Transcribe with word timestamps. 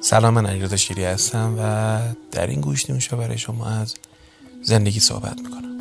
سلام 0.00 0.34
من 0.34 0.46
علیرضا 0.46 0.76
شیری 0.76 1.04
هستم 1.04 1.54
و 1.58 1.98
در 2.32 2.46
این 2.46 2.60
گوش 2.60 2.88
برای 3.16 3.38
شما 3.38 3.66
از 3.66 3.94
زندگی 4.62 5.00
صحبت 5.00 5.40
می‌کنم. 5.40 5.71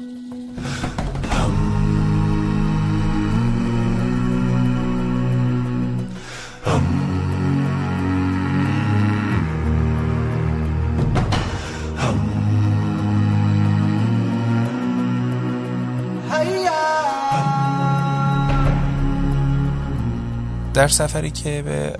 در 20.82 20.88
سفری 20.88 21.32
که 21.32 21.62
به 21.62 22.00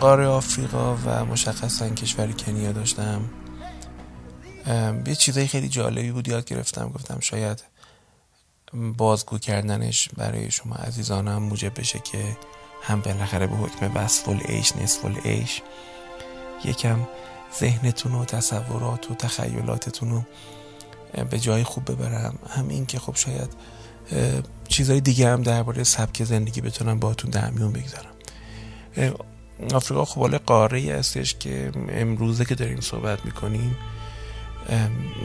قاره 0.00 0.26
آفریقا 0.26 0.96
و 0.96 1.24
مشخصا 1.24 1.88
کشور 1.88 2.32
کنیا 2.32 2.72
داشتم 2.72 3.30
یه 5.06 5.14
چیزای 5.14 5.46
خیلی 5.46 5.68
جالبی 5.68 6.12
بود 6.12 6.28
یاد 6.28 6.44
گرفتم. 6.44 6.88
گفتم 6.88 7.20
شاید 7.20 7.64
بازگو 8.96 9.38
کردنش 9.38 10.08
برای 10.16 10.50
شما 10.50 10.74
عزیزانم 10.74 11.42
موجب 11.42 11.80
بشه 11.80 11.98
که 11.98 12.36
هم 12.82 13.00
بالاخره 13.00 13.46
به 13.46 13.56
حکم 13.56 13.96
وصف 13.96 14.28
ایش 14.28 14.76
نصف 14.76 15.00
ایش 15.24 15.62
یکم 16.64 16.98
ذهنتون 17.60 18.14
و 18.14 18.24
تصورات 18.24 19.10
و 19.10 19.14
تخیلاتتون 19.14 20.10
رو 20.10 20.22
به 21.30 21.38
جای 21.38 21.64
خوب 21.64 21.92
ببرم. 21.92 22.38
هم 22.50 22.68
این 22.68 22.86
که 22.86 22.98
خب 22.98 23.16
شاید 23.16 23.50
چیزهای 24.68 25.00
دیگه 25.00 25.28
هم 25.28 25.42
درباره 25.42 25.84
سبک 25.84 26.24
زندگی 26.24 26.60
بتونم 26.60 26.98
باهاتون 26.98 27.30
در 27.30 27.50
میون 27.50 27.72
بگذارم. 27.72 28.13
آفریقا 29.74 30.04
خب 30.04 30.20
حالا 30.20 30.38
قاره 30.38 30.94
هستش 30.94 31.34
که 31.34 31.72
امروزه 31.88 32.44
که 32.44 32.54
داریم 32.54 32.80
صحبت 32.80 33.24
می‌کنیم 33.24 33.76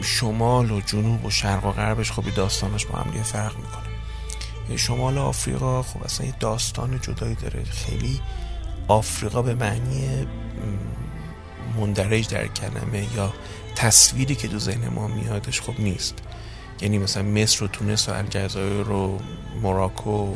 شمال 0.02 0.70
و 0.70 0.80
جنوب 0.80 1.24
و 1.24 1.30
شرق 1.30 1.66
و 1.66 1.72
غربش 1.72 2.12
خب 2.12 2.34
داستانش 2.34 2.86
با 2.86 2.98
هم 2.98 3.22
فرق 3.22 3.56
می‌کنه. 3.56 3.90
شمال 4.76 5.18
آفریقا 5.18 5.82
خب 5.82 6.04
اصلا 6.04 6.26
یه 6.26 6.34
داستان 6.40 7.00
جدایی 7.02 7.34
داره. 7.34 7.64
خیلی 7.64 8.20
آفریقا 8.88 9.42
به 9.42 9.54
معنی 9.54 10.26
مندرج 11.76 12.28
در 12.28 12.46
کلمه 12.46 13.06
یا 13.16 13.32
تصویری 13.76 14.34
که 14.34 14.48
دو 14.48 14.58
ذهن 14.58 14.88
ما 14.88 15.08
میادش 15.08 15.60
خب 15.60 15.80
نیست. 15.80 16.14
یعنی 16.80 16.98
مثلا 16.98 17.22
مصر 17.22 17.64
و 17.64 17.68
تونس 17.68 18.08
و 18.08 18.12
الجزایر 18.12 18.90
و 18.90 19.18
مراکو 19.62 20.34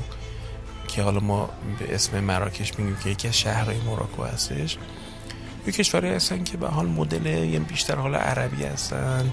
که 0.88 1.02
حالا 1.02 1.20
ما 1.20 1.50
به 1.78 1.94
اسم 1.94 2.20
مراکش 2.20 2.78
میگیم 2.78 2.96
که 2.96 3.10
یکی 3.10 3.28
از 3.28 3.38
شهرهای 3.38 3.80
مراکو 3.80 4.24
هستش. 4.24 4.78
یه 5.66 5.72
کشوری 5.72 6.08
هستن 6.08 6.44
که 6.44 6.56
به 6.56 6.68
حال 6.68 6.86
مدل 6.86 7.26
یعنی 7.26 7.58
بیشتر 7.58 7.96
حالا 7.96 8.18
عربی 8.18 8.64
هستن. 8.64 9.32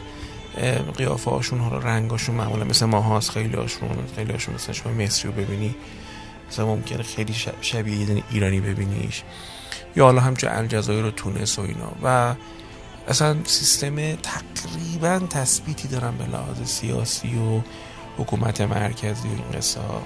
قیافه 0.97 1.31
هاشون 1.31 1.59
حالا 1.59 1.77
رنگاشون 1.77 2.35
معمولا 2.35 2.63
مثل 2.63 2.85
ما 2.85 3.01
هاست 3.01 3.29
خیلی 3.29 3.55
هاشون 3.55 3.89
خیلی 4.15 4.31
هاشون 4.31 4.55
مثلا 4.55 4.73
شما 4.73 4.93
مصری 4.93 5.31
رو 5.31 5.43
ببینی. 5.43 5.75
مثلا 6.49 6.65
ممکنه 6.65 7.03
خیلی 7.03 7.33
شبیه 7.61 8.23
ایرانی 8.31 8.59
ببینیش. 8.59 9.23
یا 9.95 10.05
حالا 10.05 10.21
همچه 10.21 10.47
الجزایر 10.51 11.05
و 11.05 11.11
تونس 11.11 11.59
و 11.59 11.61
اینا. 11.61 11.91
و 12.03 12.35
اصلا 13.07 13.35
سیستم 13.43 14.15
تقریبا 14.15 15.27
تثبیتی 15.29 15.87
دارن 15.87 16.17
به 16.17 16.25
لحاظ 16.25 16.63
سیاسی 16.63 17.35
و 17.37 17.61
حکومت 18.17 18.61
مرکزی 18.61 19.27
و 19.27 19.31
این 19.31 19.59
قصه 19.59 19.79
ها 19.79 20.01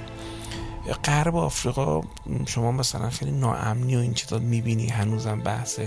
غرب 0.93 1.35
آفریقا 1.35 2.01
شما 2.47 2.71
مثلا 2.71 3.09
خیلی 3.09 3.31
ناامنی 3.31 3.95
و 3.95 3.99
این 3.99 4.13
چیزا 4.13 4.39
می‌بینی. 4.39 4.87
هنوزم 4.87 5.39
بحث 5.39 5.79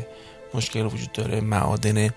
مشکل 0.55 0.87
وجود 0.87 1.12
داره. 1.12 1.41
معادن 1.41 2.11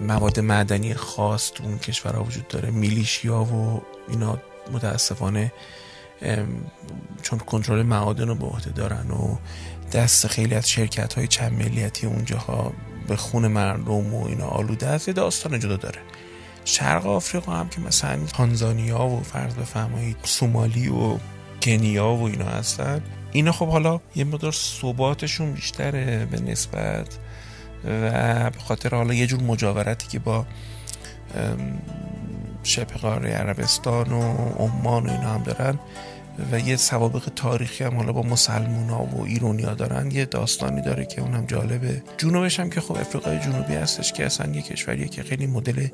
مواد 0.00 0.40
معدنی 0.40 0.94
خاص 0.94 1.52
تو 1.52 1.64
اون 1.64 1.78
کشورها 1.78 2.24
وجود 2.24 2.48
داره. 2.48 2.70
میلیشیا 2.70 3.44
و 3.44 3.82
اینا 4.08 4.38
متاسفانه 4.72 5.52
چون 7.22 7.38
کنترل 7.38 7.82
معادن 7.82 8.28
رو 8.28 8.34
به 8.34 8.46
عهده 8.46 8.70
دارن 8.70 9.10
و 9.10 9.36
دست 9.92 10.26
خیلی 10.26 10.54
از 10.54 10.70
شرکت 10.70 11.14
های 11.14 11.26
چند 11.26 11.52
ملیتی 11.52 12.06
اونجاها 12.06 12.72
به 13.08 13.16
خون 13.16 13.46
مردم 13.46 14.14
و 14.14 14.26
اینا 14.26 14.46
آلوده 14.46 14.86
است. 14.86 15.08
یه 15.08 15.14
داستان 15.14 15.58
جدا 15.60 15.76
داره. 15.76 16.00
شرق 16.64 17.06
آفریقا 17.06 17.52
هم 17.52 17.68
که 17.68 17.80
مثلا 17.80 18.18
تانزانیا 18.26 19.06
و 19.06 19.20
فرض 19.20 19.54
بفرمایید 19.54 20.16
سومالی 20.22 20.88
و 20.88 21.18
کنیا 21.62 22.14
و 22.14 22.22
اینا 22.22 22.44
هستن. 22.44 23.02
اینا 23.32 23.52
خب 23.52 23.68
حالا 23.68 24.00
یه 24.14 24.24
مقدار 24.24 24.52
ثباتشون 24.52 25.52
بیشتره 25.52 26.26
به 26.30 26.40
نسبت 26.40 27.18
و 27.84 28.50
به 28.50 28.58
خاطر 28.58 28.94
حالا 28.94 29.14
یه 29.14 29.26
جور 29.26 29.42
مجاورتی 29.42 30.08
که 30.08 30.18
با 30.18 30.46
شبه 32.62 32.94
قاره 32.94 33.30
عربستان 33.30 34.12
و 34.12 34.20
عمان 34.58 35.06
و 35.06 35.10
اینا 35.10 35.28
هم 35.34 35.42
دارن 35.42 35.78
و 36.52 36.60
یه 36.60 36.76
سوابق 36.76 37.28
تاریخی 37.36 37.84
هم 37.84 37.96
حالا 37.96 38.12
با 38.12 38.22
مسلمون 38.22 38.88
ها 38.88 39.04
و 39.04 39.22
ایرونی 39.24 39.62
ها 39.62 39.74
دارن. 39.74 40.10
یه 40.10 40.24
داستانی 40.24 40.82
داره 40.82 41.06
که 41.06 41.20
اونم 41.20 41.46
جالبه. 41.46 42.02
جنوبش 42.18 42.60
هم 42.60 42.70
که 42.70 42.80
خب 42.80 42.96
افریقای 42.96 43.38
جنوبی 43.38 43.74
هستش 43.74 44.12
که 44.12 44.26
اصلا 44.26 44.52
یه 44.52 44.62
کشوریه 44.62 45.08
که 45.08 45.22
خیلی 45.22 45.46
مدل 45.46 45.88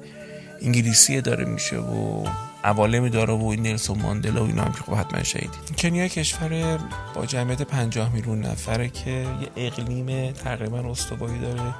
انگلیسی 0.63 1.21
داره 1.21 1.45
میشه 1.45 1.77
و 1.77 2.27
عوالمی 2.65 3.11
داره 3.11 3.35
و 3.35 3.53
نلسون 3.53 3.99
ماندلا 3.99 4.45
و 4.45 4.47
اینا 4.47 4.63
هم 4.63 4.73
که 4.73 4.79
خب 4.79 4.95
حتما 4.95 5.23
شهیدید. 5.23 5.77
کنیا 5.79 6.09
کشور 6.09 6.79
با 7.15 7.27
جمعیت 7.27 7.63
50 7.63 8.13
میلیون 8.15 8.41
نفره 8.41 8.89
که 8.89 9.11
یه 9.11 9.49
اقلیم 9.57 10.33
تقریبا 10.33 10.79
استوایی 10.79 11.39
داره 11.39 11.75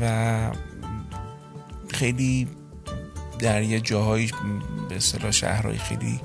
و 0.00 0.50
خیلی 1.88 2.48
در 3.38 3.62
یه 3.62 3.80
جاهایی 3.80 4.30
به 4.88 4.96
اصطلاح 4.96 5.30
شهرهای 5.30 5.78
خیلی 5.78 6.20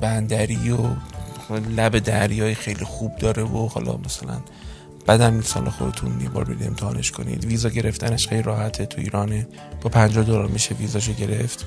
بندری 0.00 0.70
و 0.70 0.88
لب 1.76 1.98
دریای 1.98 2.54
خیلی 2.54 2.84
خوب 2.84 3.16
داره 3.16 3.42
و 3.42 3.68
حالا 3.68 3.96
مثلا 3.96 4.40
بعدم 5.06 5.32
این 5.32 5.42
سال 5.42 5.70
خودتون 5.70 6.20
یه 6.20 6.28
بار 6.28 6.44
برید 6.44 6.62
امتحانش 6.62 7.10
کنید. 7.10 7.44
ویزا 7.44 7.68
گرفتنش 7.68 8.28
خیلی 8.28 8.42
راحته 8.42 8.86
تو 8.86 9.00
ایرانه 9.00 9.48
با 9.82 9.90
50 9.90 10.24
دلار 10.24 10.46
میشه 10.46 10.74
ویزاشو 10.74 11.12
گرفت. 11.12 11.66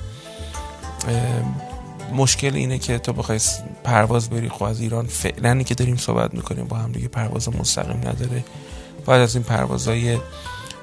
مشکل 2.12 2.54
اینه 2.54 2.78
که 2.78 2.98
تو 2.98 3.12
بخوای 3.12 3.40
پرواز 3.84 4.30
بری 4.30 4.48
خب 4.48 4.64
از 4.64 4.80
ایران 4.80 5.06
فعلا 5.06 5.62
که 5.62 5.74
داریم 5.74 5.96
صحبت 5.96 6.34
می‌کنیم 6.34 6.64
با 6.64 6.76
هم 6.76 6.92
دیگه 6.92 7.08
پرواز 7.08 7.48
مستقیم 7.48 7.96
نداره. 7.96 8.44
باید 9.04 9.22
از 9.22 9.34
این 9.34 9.44
پروازهای 9.44 10.18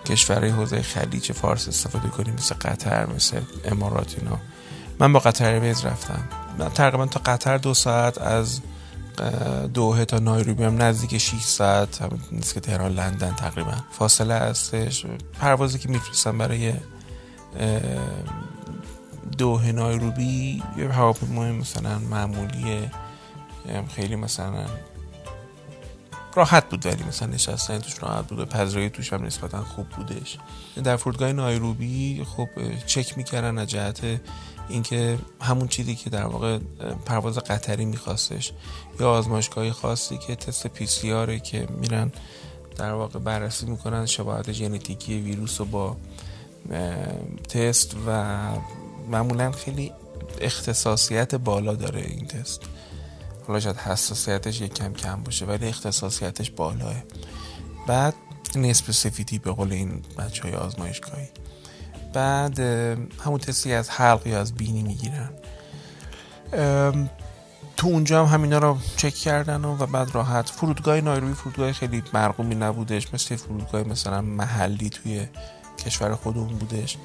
کشورهای 0.05 0.49
حوزه 0.49 0.81
خلیج 0.81 1.31
فارس 1.31 1.67
استفاده 1.67 2.07
کنیم 2.07 2.33
مثل 2.33 2.55
قطر 2.55 3.05
مثل 3.05 3.41
امارات 3.65 4.15
اینا. 4.19 4.37
من 4.99 5.13
با 5.13 5.19
قطر 5.19 5.53
ایرویز 5.53 5.85
رفتم. 5.85 6.29
تقریبا 6.75 7.05
تا 7.05 7.21
قطر 7.25 7.57
دو 7.57 7.73
ساعت 7.73 8.17
از 8.17 8.59
دوهه 9.73 10.05
تا 10.05 10.19
نایروبی 10.19 10.63
هم 10.63 10.81
نزدیک 10.81 11.17
6 11.17 11.41
ساعت 11.41 12.01
هم 12.01 12.19
نیست 12.31 12.53
که 12.53 12.59
تهران 12.59 12.91
لندن 12.91 13.33
تقریبا. 13.35 13.73
فاصله 13.91 14.33
هستش. 14.33 15.05
پروازی 15.39 15.79
که 15.79 15.89
میفرستم 15.89 16.37
برای 16.37 16.73
دوه 19.37 19.71
نایروبی 19.71 20.63
یه 20.77 20.89
هواپیمای 20.89 21.51
مثلا 21.51 21.99
معمولی 21.99 22.91
خیلی 23.95 24.15
مثلا 24.15 24.65
راحت 26.35 26.69
بود 26.69 26.85
ولی 26.85 27.03
مثلا 27.03 27.27
نشستن 27.27 27.79
توش 27.79 27.95
راحت 28.03 28.27
بود 28.27 28.39
و 28.39 28.45
پذیرایی 28.45 28.89
توش 28.89 29.13
هم 29.13 29.25
نسبتا 29.25 29.63
خوب 29.63 29.89
بودش. 29.89 30.37
در 30.83 30.95
فرودگاه 30.95 31.31
نایروبی 31.31 32.25
خب 32.37 32.49
چک 32.85 33.17
می‌کردن 33.17 33.57
از 33.57 33.67
جهت 33.67 34.01
اینکه 34.69 35.19
همون 35.41 35.67
چیزی 35.67 35.95
که 35.95 36.09
در 36.09 36.25
واقع 36.25 36.59
پرواز 37.05 37.37
قطری 37.37 37.85
میخواستش 37.85 38.53
یا 38.99 39.11
آزمایشگاهی 39.11 39.71
خاصی 39.71 40.17
که 40.17 40.35
تست 40.35 40.67
پی 40.67 40.85
سی 40.85 41.39
که 41.39 41.67
میرن 41.79 42.11
در 42.77 42.91
واقع 42.91 43.19
بررسی 43.19 43.65
می‌کنن 43.65 44.05
شباهت 44.05 44.51
ژنتیکی 44.51 45.19
ویروس 45.19 45.59
رو 45.59 45.65
با 45.65 45.97
تست 47.49 47.95
و 48.07 48.23
معمولا 49.11 49.51
خیلی 49.51 49.91
اختصاصیت 50.41 51.35
بالا 51.35 51.75
داره 51.75 52.01
این 52.01 52.27
تست. 52.27 52.61
حالا 53.47 53.59
شاید 53.59 53.75
حساسیتش 53.75 54.61
یک 54.61 54.73
کم 54.73 54.93
کم 54.93 55.23
باشه 55.23 55.45
ولی 55.45 55.67
اختصاصیتش 55.67 56.51
بالاه. 56.51 57.03
بعد 57.87 58.13
نسب 58.55 58.91
سفیدی 58.91 59.39
به 59.39 59.51
قول 59.51 59.73
این 59.73 60.01
بچه 60.17 60.43
های 60.43 60.53
آزمایشگاهی. 60.53 61.27
بعد 62.17 62.59
همون 63.25 63.37
تستی 63.39 63.73
از 63.73 63.89
حلق 63.89 64.27
یا 64.27 64.39
از 64.39 64.53
بینی 64.53 64.83
می‌گیرن. 64.83 65.29
تو 67.77 67.87
اونجا 67.87 68.25
هم 68.25 68.33
همینا 68.33 68.57
رو 68.57 68.77
چک 68.95 69.13
کردن 69.13 69.65
و, 69.65 69.85
بعد 69.85 70.15
راحت. 70.15 70.49
فرودگاه 70.49 71.01
نایروبی 71.01 71.33
فرودگاه 71.33 71.71
خیلی 71.71 72.03
مرغوبی 72.13 72.55
نبودش. 72.55 73.13
مثل 73.13 73.35
فرودگاه 73.35 73.83
مثلا 73.83 74.21
محلی 74.21 74.89
توی 74.89 75.27
کشور 75.85 76.15
خودمون 76.15 76.47
بودش. 76.47 76.97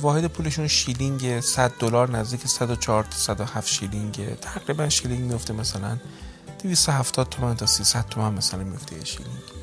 واحد 0.00 0.26
پولشون 0.26 0.68
شیلینگ 0.68 1.40
100 1.40 1.72
دلار 1.78 2.10
نزدیک 2.10 2.46
104 2.46 3.04
تا 3.04 3.16
107 3.16 3.68
شیلینگ. 3.68 4.34
تقریبا 4.34 4.88
شیلینگ 4.88 5.32
میفته 5.32 5.52
مثلا 5.52 5.98
270 6.62 7.28
تومن 7.28 7.56
تا 7.56 7.66
300 7.66 8.08
تومن 8.08 8.34
مثلا 8.34 8.64
میفته 8.64 9.04
شیلینگ. 9.04 9.57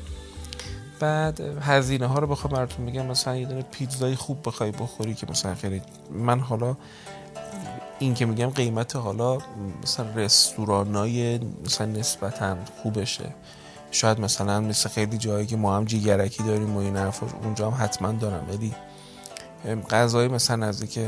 بعد 1.00 1.40
هزینه 1.40 2.06
ها 2.06 2.18
رو 2.18 2.26
بخوام 2.26 2.52
براتون 2.52 2.86
بگم. 2.86 3.06
مثلا 3.06 3.36
یه 3.36 3.46
دونه 3.46 3.62
پیتزای 3.62 4.14
خوب 4.16 4.38
بخوای 4.46 4.70
بخوری 4.70 5.14
که 5.14 5.26
مثلا 5.30 5.54
خیلی 5.54 5.82
من 6.10 6.40
حالا 6.40 6.76
این 7.98 8.14
که 8.14 8.26
میگم 8.26 8.50
قیمت 8.50 8.96
حالا 8.96 9.38
مثلا 9.82 10.06
رستورانای 10.14 11.40
مثلا 11.64 11.86
نسبتا 11.86 12.56
خوبشه. 12.82 13.34
شاید 13.90 14.20
مثلا 14.20 14.60
مثل 14.60 14.88
خیلی 14.88 15.18
جایی 15.18 15.46
که 15.46 15.56
ما 15.56 15.76
هم 15.76 15.84
جیگرکی 15.84 16.42
داریم 16.42 16.76
و 16.76 16.78
این 16.78 16.96
حرف 16.96 17.22
اونجا 17.44 17.70
هم 17.70 17.84
حتما 17.84 18.12
دارن. 18.12 18.46
ولی 18.48 18.74
غذای 19.90 20.28
مثلا 20.28 20.56
نزدیک 20.56 20.98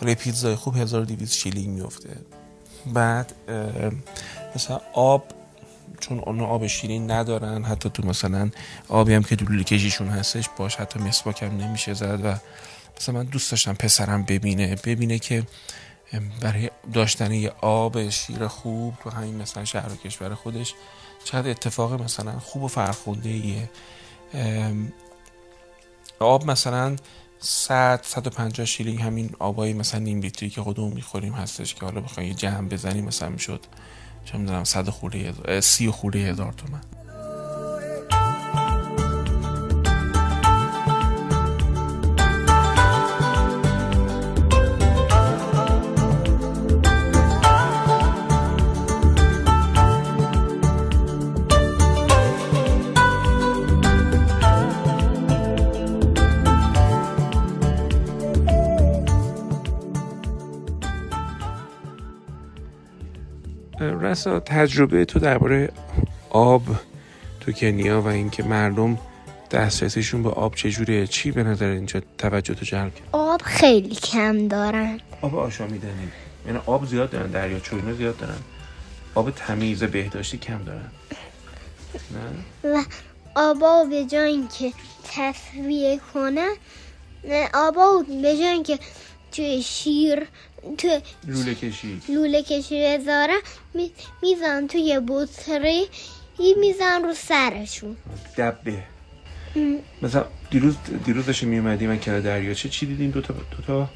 حالا 0.00 0.14
پیتزای 0.14 0.56
خوب 0.56 0.76
1200 0.76 1.32
شیلینگ 1.32 1.68
میفته 1.68 2.16
بعد 2.94 3.32
مثلا 4.56 4.80
آب 4.92 5.24
چون 6.00 6.18
اون 6.18 6.40
آب 6.40 6.66
شیرین 6.66 7.10
ندارن 7.10 7.64
حتی 7.64 7.90
تو 7.90 8.06
مثلا 8.06 8.50
آبی 8.88 9.14
هم 9.14 9.22
که 9.22 9.36
دلولی 9.36 9.64
کشیشون 9.64 10.08
هستش 10.08 10.48
باش 10.56 10.76
حتی 10.76 10.98
مسواک 10.98 11.42
هم 11.42 11.56
نمیشه 11.56 11.94
زد 11.94 12.20
و 12.24 12.34
مثلا 12.96 13.14
من 13.14 13.24
دوست 13.24 13.50
داشتم 13.50 13.74
پسرم 13.74 14.22
ببینه 14.22 14.76
ببینه 14.84 15.18
که 15.18 15.42
برای 16.40 16.70
داشتن 16.92 17.32
یه 17.32 17.52
آب 17.60 18.08
شیر 18.08 18.46
خوب 18.46 18.94
تو 19.02 19.10
همین 19.10 19.36
مثلا 19.42 19.64
شهر 19.64 19.92
و 19.92 19.96
کشور 19.96 20.34
خودش 20.34 20.74
چقدر 21.24 21.50
اتفاق 21.50 22.02
مثلا 22.02 22.38
خوب 22.38 22.62
و 22.62 22.68
فرخونده 22.68 23.28
ایه 23.28 23.70
آب 26.18 26.50
مثلا 26.50 26.96
100 27.40 28.00
150 28.04 28.66
شیلینگ 28.66 29.00
همین 29.00 29.30
آبای 29.38 29.72
مثلا 29.72 30.00
نیم 30.00 30.20
لیتری 30.20 30.50
که 30.50 30.62
خودمون 30.62 30.92
می‌خوریم 30.92 31.32
هستش 31.32 31.74
که 31.74 31.86
حالا 31.86 32.00
بخوایم 32.00 32.28
یه 32.28 32.34
جمع 32.34 32.68
بزنیم 32.68 33.04
مثلا 33.04 33.28
می‌شد. 33.28 33.60
چه 34.24 34.38
می‌دونم 34.38 34.64
100 34.64 34.90
خورده 34.90 35.60
30 35.60 35.90
خورده 35.90 36.18
هزار 36.18 36.52
تومن. 36.52 36.80
رسا 64.12 64.40
تجربه 64.40 65.04
تو 65.04 65.18
درباره 65.18 65.72
آب 66.30 66.62
تو 67.40 67.52
کنیا 67.52 68.02
و 68.02 68.06
اینکه 68.06 68.42
مردم 68.42 68.98
دسترسیشون 69.50 70.22
به 70.22 70.30
آب 70.30 70.54
چجوریه 70.54 71.06
چی 71.06 71.30
به 71.30 71.42
نظر 71.42 71.66
اینجا 71.66 72.00
توجه 72.18 72.54
تو 72.54 72.64
جلب 72.64 72.94
کرد؟ 72.94 73.08
آب 73.12 73.42
خیلی 73.42 73.94
کم 73.94 74.48
دارن. 74.48 75.00
آب 75.22 75.36
آشامیدنی 75.36 76.08
یعنی 76.46 76.58
آب 76.66 76.86
زیاد 76.86 77.10
دارن 77.10 77.30
دریا 77.30 77.60
چوینه 77.60 77.92
زیاد 77.92 78.16
دارن. 78.18 78.38
آب 79.14 79.30
تمیز 79.30 79.82
بهداشتی 79.82 80.38
کم 80.38 80.64
دارن. 80.64 80.90
نه؟ 82.64 82.74
و 82.74 82.84
آبا 83.34 83.84
به 83.84 84.04
جای 84.04 84.30
اینکه 84.30 84.72
تصویه 85.04 86.00
کنن 86.14 86.54
آبا 87.54 88.04
به 88.22 88.36
جای 88.36 88.46
اینکه 88.46 88.78
توی 89.32 89.62
شیر 89.62 90.26
تو 90.78 91.00
لوله 91.26 91.54
کشی. 91.54 92.00
لوله 92.08 92.42
کشی 92.42 92.98
بذارن 92.98 93.40
میزن 94.22 94.66
توی 94.66 95.00
بطری 95.08 95.88
میزن 96.60 97.02
رو 97.02 97.14
سرشون. 97.14 97.96
دبه 98.36 98.82
مثلا 100.02 100.24
دیروز 100.50 100.76
دیروز 101.04 101.26
داشتیم 101.26 101.48
میومدیم 101.48 101.88
من 101.88 102.00
کنار 102.00 102.20
دریا. 102.20 102.54
چه 102.54 102.68
چی 102.68 102.86
دیدیم 102.86 103.10
دوتا 103.10 103.34
دوتا؟ 103.50 103.90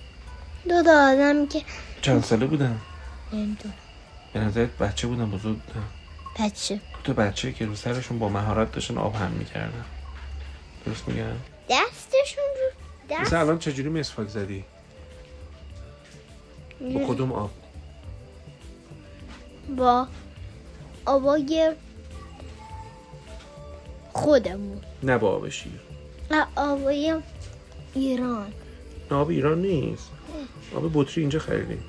دو 0.69 0.83
تا 0.83 1.13
آدم 1.13 1.47
که 1.47 1.63
چند 2.03 2.25
ساله 2.25 2.47
بودن؟ 2.47 2.81
نمی‌دونم. 3.33 3.75
به 4.33 4.41
نظرت 4.41 4.79
بچه 4.79 5.07
بودن 5.07 5.31
بزرگ 5.31 5.59
بودن؟ 5.59 5.85
بچه. 6.41 6.75
دو 6.75 7.15
تا 7.15 7.23
بچه 7.23 7.53
که 7.53 7.67
رو 7.67 7.75
سرشون 7.75 8.19
با 8.19 8.29
مهارت 8.29 8.73
داشتن 8.73 8.99
آب 8.99 9.15
هم 9.15 9.31
می‌کردن. 9.31 9.85
درست 10.87 11.09
میگم؟ 11.09 11.25
دستشون 11.71 12.45
رو 12.45 12.71
دست... 13.11 13.21
مثلا 13.21 13.41
الان 13.41 13.59
چجوری 13.59 13.89
مسواک 13.89 14.29
زدی؟ 14.29 14.65
با 16.81 17.06
کدوم 17.06 17.32
آب؟ 17.32 17.50
با 19.76 20.06
آبای 21.06 21.73
خودمون. 24.12 24.78
نه 25.02 25.19
با 25.19 25.31
آب 25.31 25.49
شیر 25.49 25.73
نه 26.31 26.46
آبای 26.56 27.14
ایران. 27.94 28.52
آب 29.11 29.28
ایران 29.28 29.62
نیست. 29.62 30.11
آب 30.75 30.90
بطری 30.94 31.20
اینجا 31.20 31.38
خریدیم. 31.38 31.84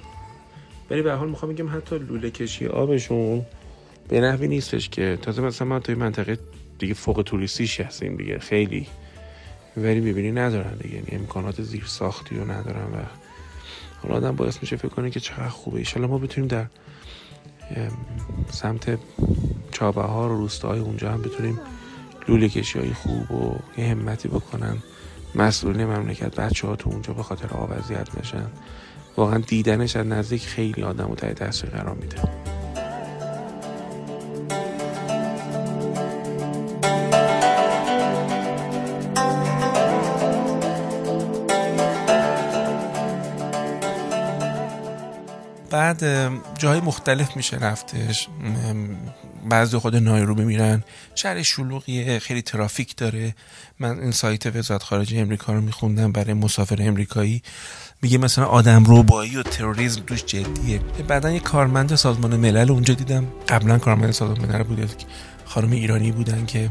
ولی 0.89 1.01
به 1.01 1.13
حال 1.13 1.29
می‌خوام 1.29 1.53
بگم 1.53 1.77
حتی 1.77 1.97
لوله 1.97 2.31
کشی 2.31 2.67
آبشون 2.67 3.45
به 4.07 4.21
نحوی 4.21 4.47
نیستش 4.47 4.89
که. 4.89 5.17
تازه 5.21 5.41
مثلا 5.41 5.67
ما 5.67 5.79
توی 5.79 5.95
منطقه 5.95 6.39
دیگه 6.79 6.93
فوق 6.93 7.21
توریستیش 7.25 7.79
هستیم 7.79 8.15
دیگه 8.15 8.39
خیلی. 8.39 8.87
ولی 9.77 9.99
می‌بینی 9.99 10.31
ندارن 10.31 10.75
دیگه 10.75 10.95
یعنی 10.95 11.07
امکانات 11.11 11.61
زیر 11.61 11.83
ساختی 11.85 12.35
رو 12.35 12.51
ندارن 12.51 12.85
و 12.85 13.03
حالا 14.07 14.17
آدم 14.17 14.35
باعث 14.35 14.57
میشه 14.61 14.75
فکر 14.75 14.87
کنه 14.87 15.09
که 15.09 15.19
چقدر 15.19 15.49
خوبه. 15.49 15.77
ایشالا 15.77 16.07
ما 16.07 16.17
بتونیم 16.17 16.47
در 16.47 16.65
سمت 18.51 18.99
چابهار 19.71 20.31
و 20.31 20.37
روستاهای 20.37 20.79
اونجا 20.79 21.11
هم 21.11 21.21
بتونیم 21.21 21.59
لوله 22.27 22.49
کشی 22.49 22.79
های 22.79 22.93
خوب 22.93 23.31
و 23.31 23.55
یه 23.77 23.87
همتی 23.87 24.27
بکنن. 24.27 24.77
مسئولین 25.35 25.85
مملکت 25.85 26.35
بچه 26.35 26.67
ها 26.67 26.75
تو 26.75 26.89
اونجا 26.89 27.13
به 27.13 27.23
خاطر 27.23 27.57
آب 27.57 27.71
اذیت 27.71 28.19
نشن. 28.19 28.47
واقعا 29.17 29.37
دیدنش 29.37 29.95
از 29.95 30.05
نزدیک 30.05 30.47
خیلی 30.47 30.83
آدم 30.83 31.11
و 31.11 31.15
تای 31.15 31.33
تاثیر 31.33 31.69
قرار 31.69 31.95
میده. 31.95 32.56
بعد 46.01 46.31
جاهای 46.57 46.79
مختلف 46.79 47.35
میشه 47.35 47.57
رفتش. 47.57 48.27
بعضی 49.49 49.77
خود 49.77 49.95
نایروبی 49.95 50.43
میرن. 50.43 50.83
شهر 51.15 51.43
شلوغیه 51.43 52.19
خیلی 52.19 52.41
ترافیک 52.41 52.95
داره. 52.95 53.35
من 53.79 53.99
این 53.99 54.11
سایت 54.11 54.55
وزارت 54.55 54.83
خارجه 54.83 55.17
امریکا 55.17 55.53
رو 55.53 55.61
میخوندم 55.61 56.11
برای 56.11 56.33
مسافر 56.33 56.77
امریکایی. 56.79 57.41
میگه 58.01 58.17
مثلا 58.17 58.45
آدم 58.45 58.83
روبایی 58.83 59.37
و 59.37 59.43
تروریسم 59.43 60.01
دوش 60.07 60.25
جدیه. 60.25 60.79
بعدا 61.07 61.31
یه 61.31 61.39
کارمند 61.39 61.95
سازمان 61.95 62.35
ملل 62.35 62.71
اونجا 62.71 62.93
دیدم. 62.93 63.27
قبلا 63.49 63.77
کارمند 63.77 64.11
سازمان 64.11 64.49
ملل 64.49 64.63
بود. 64.63 64.97
که 64.97 65.05
خانم 65.45 65.71
ایرانی 65.71 66.11
بودن 66.11 66.45
که 66.45 66.69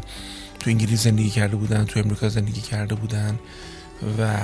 تو 0.58 0.70
انگلیس 0.70 1.02
زندگی 1.02 1.30
کرده 1.30 1.56
بودن 1.56 1.84
تو 1.84 2.00
امریکا 2.00 2.28
زندگی 2.28 2.60
کرده 2.60 2.94
بودن. 2.94 3.38
و 4.18 4.36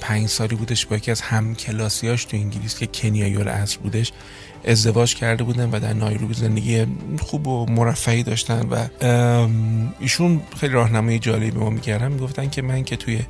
پنج 0.00 0.28
سالی 0.28 0.56
بودش 0.56 0.86
با 0.86 0.96
یکی 0.96 1.10
از 1.10 1.20
هم 1.20 1.54
کلاسیاش 1.54 2.24
تو 2.24 2.36
انگلیس 2.36 2.78
که 2.78 2.86
کنیایی 2.86 3.36
اصل 3.36 3.78
بودش 3.78 4.12
ازدواج 4.64 5.14
کرده 5.14 5.44
بودن 5.44 5.70
و 5.70 5.80
در 5.80 5.92
نایروبی 5.92 6.34
زندگی 6.34 6.86
خوب 7.20 7.46
و 7.46 7.66
مرفعی 7.66 8.22
داشتن 8.22 8.68
و 8.68 8.86
ایشون 10.00 10.40
خیلی 10.60 10.72
راهنمای 10.72 11.18
جالبی 11.18 11.50
به 11.50 11.60
ما 11.60 11.70
می‌کردن. 11.70 12.12
می‌گفتن 12.12 12.50
که 12.50 12.62
من 12.62 12.84
که 12.84 12.96
توی 12.96 13.20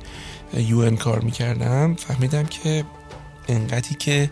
یو 0.57 0.95
کار 0.95 1.19
می‌کردم 1.19 1.95
فهمیدم 1.95 2.43
که 2.43 2.83
انقدری 3.47 3.95
که 3.99 4.29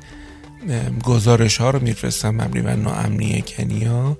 گزارش 1.03 1.57
ها 1.57 1.69
رو 1.69 1.79
میفرستم 1.79 2.29
مبنی 2.29 2.61
بر 2.61 2.75
ناامنی 2.75 3.43
کنیا 3.47 4.17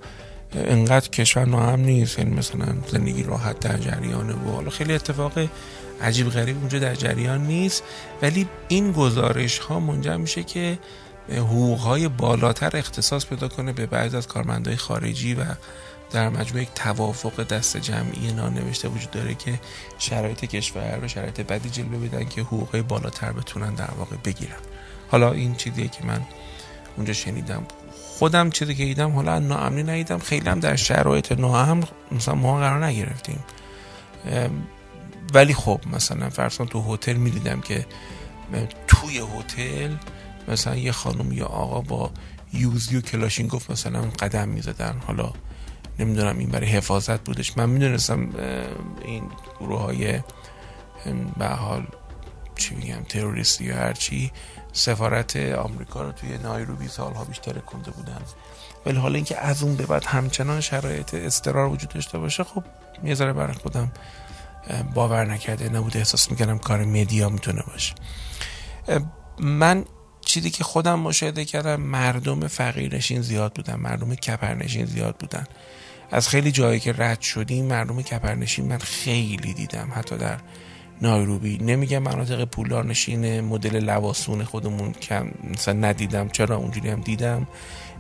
انقدر 0.56 1.10
کشور 1.10 1.46
ناامن 1.46 1.84
نیست. 1.84 2.20
یعنی 2.20 2.36
مثلا 2.36 2.66
زندگی 2.92 3.24
راحت 3.24 3.60
در 3.60 3.78
جریانه 3.78 4.34
و 4.34 4.70
خیلی 4.70 4.94
اتفاق 4.94 5.34
عجیب 6.04 6.30
غریب 6.30 6.58
اونجا 6.58 6.80
در 6.80 6.96
جریان 6.96 7.48
نیست. 7.48 7.84
ولی 8.22 8.48
این 8.68 8.92
گزارش 8.92 9.60
ها 9.60 9.80
منجر 9.80 10.18
میشه 10.18 10.44
که 10.44 10.80
حقوق 11.30 11.80
های 11.80 12.08
بالاتر 12.08 12.78
اختصاص 12.78 13.26
پیدا 13.26 13.48
کنه 13.48 13.74
به 13.74 13.86
بعض 13.86 14.16
از 14.16 14.28
کارمندای 14.28 14.76
خارجی 14.76 15.34
و 15.34 15.44
در 16.12 16.30
مجموع 16.30 16.62
یک 16.62 16.70
توافق 16.76 17.44
دست 17.44 17.78
جمعی 17.78 18.32
نانوشته 18.32 18.88
وجود 18.88 19.12
داره 19.12 19.34
که 19.34 19.60
شرایط 19.98 20.46
کشور 20.46 20.96
رو 20.96 21.08
شرایط 21.08 21.42
بدی 21.42 21.70
جلوه 21.70 22.08
بدن 22.08 22.26
که 22.26 22.42
حقوق 22.42 22.82
بالاتر 22.82 23.32
بتونن 23.32 23.74
در 23.74 23.92
واقع 23.98 24.16
بگیرن. 24.26 24.56
حالا 25.12 25.32
این 25.32 25.56
چیزیه 25.56 25.88
که 25.88 26.06
من 26.06 26.22
اونجا 26.98 27.14
شنیدم. 27.14 27.64
خودم 28.20 28.50
چیزی 28.50 28.76
که 28.76 28.86
دیدم 28.86 29.12
حالا 29.12 29.40
ناامنی 29.40 29.84
ندیدم. 29.84 30.20
خیلی 30.20 30.50
هم 30.50 30.60
در 30.60 30.76
شرایط 30.76 31.32
ناامن 31.32 31.84
مثلا 32.12 32.36
ما 32.36 32.60
قرار 32.60 32.86
نگرفتیم. 32.86 33.40
ولی 35.34 35.54
خب 35.54 35.80
مثلا 35.94 36.30
فرسان 36.30 36.68
تو 36.68 36.94
هتل 36.94 37.14
می‌دیدم 37.14 37.62
که 37.62 37.86
توی 38.88 39.22
هتل 39.38 39.96
مثلا 40.48 40.76
یه 40.76 40.92
خانم 40.92 41.32
یا 41.32 41.46
آقا 41.46 41.82
با 41.82 42.12
یوزی 42.54 42.98
و 42.98 43.02
کلاشینکوف 43.02 43.72
مثلا 43.72 44.02
قدم 44.02 44.50
می‌زدن. 44.50 45.02
حالا 45.08 45.34
نمی‌دونم 46.00 46.38
این 46.38 46.50
برای 46.50 46.68
حفاظت 46.68 47.24
بودش. 47.24 47.58
من 47.58 47.70
می‌دونستم 47.70 48.30
این 49.06 49.24
گروه 49.60 49.82
های 49.82 50.20
به 51.38 51.48
حال 51.48 51.88
چی 52.56 52.76
میگم 52.76 53.04
تروریستی 53.04 53.64
یا 53.64 53.76
هرچی 53.76 54.32
سفارت 54.74 55.36
آمریکا 55.36 56.02
رو 56.02 56.12
توی 56.12 56.38
نایروبی 56.38 56.88
سالها 56.88 57.24
بیشتر 57.24 57.54
کنده 57.54 57.92
بودن. 57.92 58.22
ولی 58.86 58.98
حالا 58.98 59.16
اینکه 59.16 59.38
از 59.38 59.64
اون 59.64 59.76
به 59.76 59.86
بعد 59.86 60.06
همچنان 60.06 60.62
شرایط 60.62 61.14
استرار 61.14 61.68
وجود 61.68 61.90
داشته 61.90 62.18
باشه 62.18 62.44
خب 62.44 62.64
یه 63.04 63.16
ذره 63.16 63.34
برای 63.34 63.54
خودم 63.54 63.92
باور 64.94 65.26
نکرده 65.26 65.70
نبوده. 65.70 66.00
احساس 66.00 66.32
می‌کنم 66.32 66.60
کار 66.60 66.86
مدیا 66.86 67.30
می‌تونه 67.30 67.64
باشه. 67.68 67.94
من 69.40 69.86
چیزی 70.26 70.50
که 70.50 70.64
خودم 70.64 71.00
مشاهده 71.00 71.46
کردم 71.46 71.82
مردم 71.82 72.48
فقیرنشین 72.48 73.22
زیاد 73.22 73.54
بودن 73.54 73.76
مردم 73.76 74.16
کپرنشین 74.16 74.86
زیاد 74.86 75.16
بودن. 75.18 75.44
از 76.12 76.28
خیلی 76.28 76.52
جایی 76.52 76.80
که 76.80 76.94
رد 76.98 77.22
شدیم 77.22 77.66
مردم 77.66 78.02
کپرنشین 78.02 78.68
من 78.68 78.78
خیلی 78.78 79.54
دیدم 79.54 79.92
حتی 79.96 80.18
در 80.18 80.38
نایروبی. 81.02 81.58
نمیگم 81.58 82.00
مناطق 82.00 82.46
پولدار 82.46 82.86
نشین 82.86 83.42
مدل 83.42 83.84
لواسون 83.84 84.44
خودمون 84.44 84.92
کم 84.92 85.32
مثلا 85.54 85.74
ندیدم 85.74 86.30
چرا 86.30 86.56
اونجوری 86.56 86.90
هم 86.90 87.02
دیدم. 87.02 87.48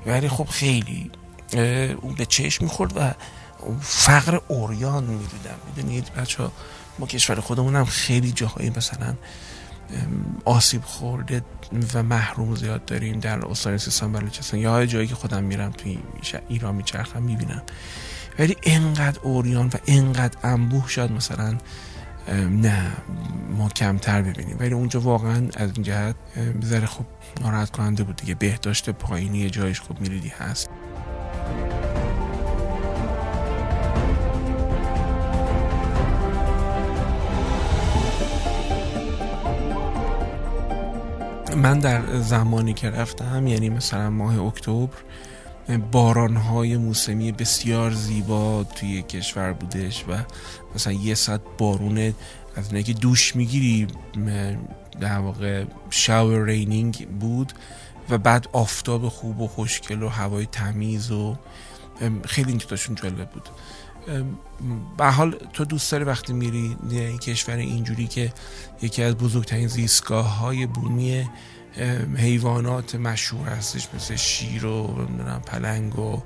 ولی 0.05 0.29
خب 0.29 0.46
خیلی 0.46 1.12
اون 2.01 2.15
به 2.17 2.25
چشم 2.25 2.65
می‌خورد 2.65 2.98
و 2.98 3.13
فقر 3.82 4.39
اوریان 4.48 5.03
می‌دیدم. 5.03 5.55
می‌دونید 5.67 6.13
بچه 6.13 6.43
ها 6.43 6.51
ما 7.00 7.08
کشور 7.08 7.39
خودمون 7.39 7.75
هم 7.75 7.86
خیلی 7.86 8.32
جاهایی 8.32 8.70
مثلا 8.77 9.13
آسیب 10.46 10.84
خورده 10.84 11.41
و 11.93 12.03
محروم 12.03 12.55
زیاد 12.55 12.86
داریم 12.86 13.20
در 13.20 13.46
استان 13.46 13.77
سیستان 13.77 14.12
بلوچستان. 14.12 14.60
یا 14.60 14.86
جایی 14.86 15.08
که 15.08 15.15
خودم 15.15 15.43
میرم 15.43 15.72
توی 15.72 16.00
ایران 16.50 16.75
میچرخم 16.75 17.24
می‌بینم. 17.24 17.62
ولی 18.39 18.58
انقدر 18.63 19.20
اوریان 19.20 19.67
و 19.67 19.77
انقدر 19.88 20.38
انبوه 20.43 20.88
شاید 20.88 21.12
مثلا 21.12 21.58
نه 22.50 22.91
ما 23.58 23.70
کمتر 23.70 24.22
ببینیم. 24.22 24.58
ولی 24.60 24.74
اونجا 24.74 25.00
واقعا 25.00 25.48
از 25.55 25.72
این 25.74 25.84
جهت 25.84 26.15
بذاره 26.62 26.86
خب 26.86 27.05
ناراحت 27.41 27.72
کننده 27.72 28.03
بود 28.03 28.15
دیگه. 28.15 28.36
بهداشت 28.36 28.89
پایینی 28.89 29.50
جایش 29.50 29.82
خب 29.82 30.01
میریدی 30.01 30.29
هست. 30.29 30.70
من 41.55 41.79
در 41.79 42.19
زمانی 42.19 42.74
که 42.74 42.89
رفتم 42.89 43.48
یعنی 43.48 43.69
مثلا 43.69 44.10
ماه 44.10 44.39
اکتبر 44.39 44.88
بارانهای 45.91 46.77
موسمی 46.77 47.31
بسیار 47.31 47.91
زیبا 47.91 48.63
توی 48.63 49.01
کشور 49.01 49.53
بودش 49.53 50.05
و 50.07 50.13
مثلا 50.75 50.93
یه 50.93 51.15
ساعت 51.15 51.41
بارون 51.57 52.13
از 52.55 52.67
اینه 52.67 52.83
که 52.83 52.93
دوش 52.93 53.36
می‌گیری 53.36 53.88
در 55.00 55.17
واقع 55.17 55.65
شاور 55.89 56.45
رینینگ 56.45 57.07
بود 57.07 57.53
و 58.10 58.17
بعد 58.17 58.48
آفتاب 58.53 59.10
خوب 59.10 59.41
و 59.41 59.48
خوشگل 59.48 60.03
و 60.03 60.10
هوای 60.10 60.45
تمیز 60.45 61.12
و 61.12 61.36
خیلی 62.25 62.51
این 62.51 62.62
جالب 62.95 63.29
بود. 63.29 63.50
به 64.98 65.05
حال 65.05 65.36
تو 65.53 65.65
دوست 65.65 65.91
داری 65.91 66.03
وقتی 66.03 66.33
میری 66.33 66.77
این 66.89 67.17
کشور 67.17 67.55
اینجوری 67.55 68.07
که 68.07 68.33
یکی 68.81 69.03
از 69.03 69.15
بزرگترین 69.15 69.67
زیستگاه 69.67 70.38
های 70.38 70.65
بومی 70.65 71.29
حیوانات 72.17 72.95
مشهور 72.95 73.48
هستش 73.48 73.88
مثل 73.93 74.15
شیر 74.15 74.65
و 74.65 74.88
پلنگ 75.45 76.00
و 76.00 76.24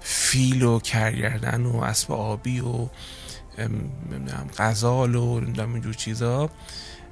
فیل 0.00 0.62
و 0.62 0.78
کرگردن 0.78 1.62
و 1.62 1.76
اسب 1.76 2.12
آبی 2.12 2.60
و 2.60 2.88
غزال 4.58 5.14
و 5.14 5.40
اینجور 5.58 5.94
چیزا. 5.94 6.50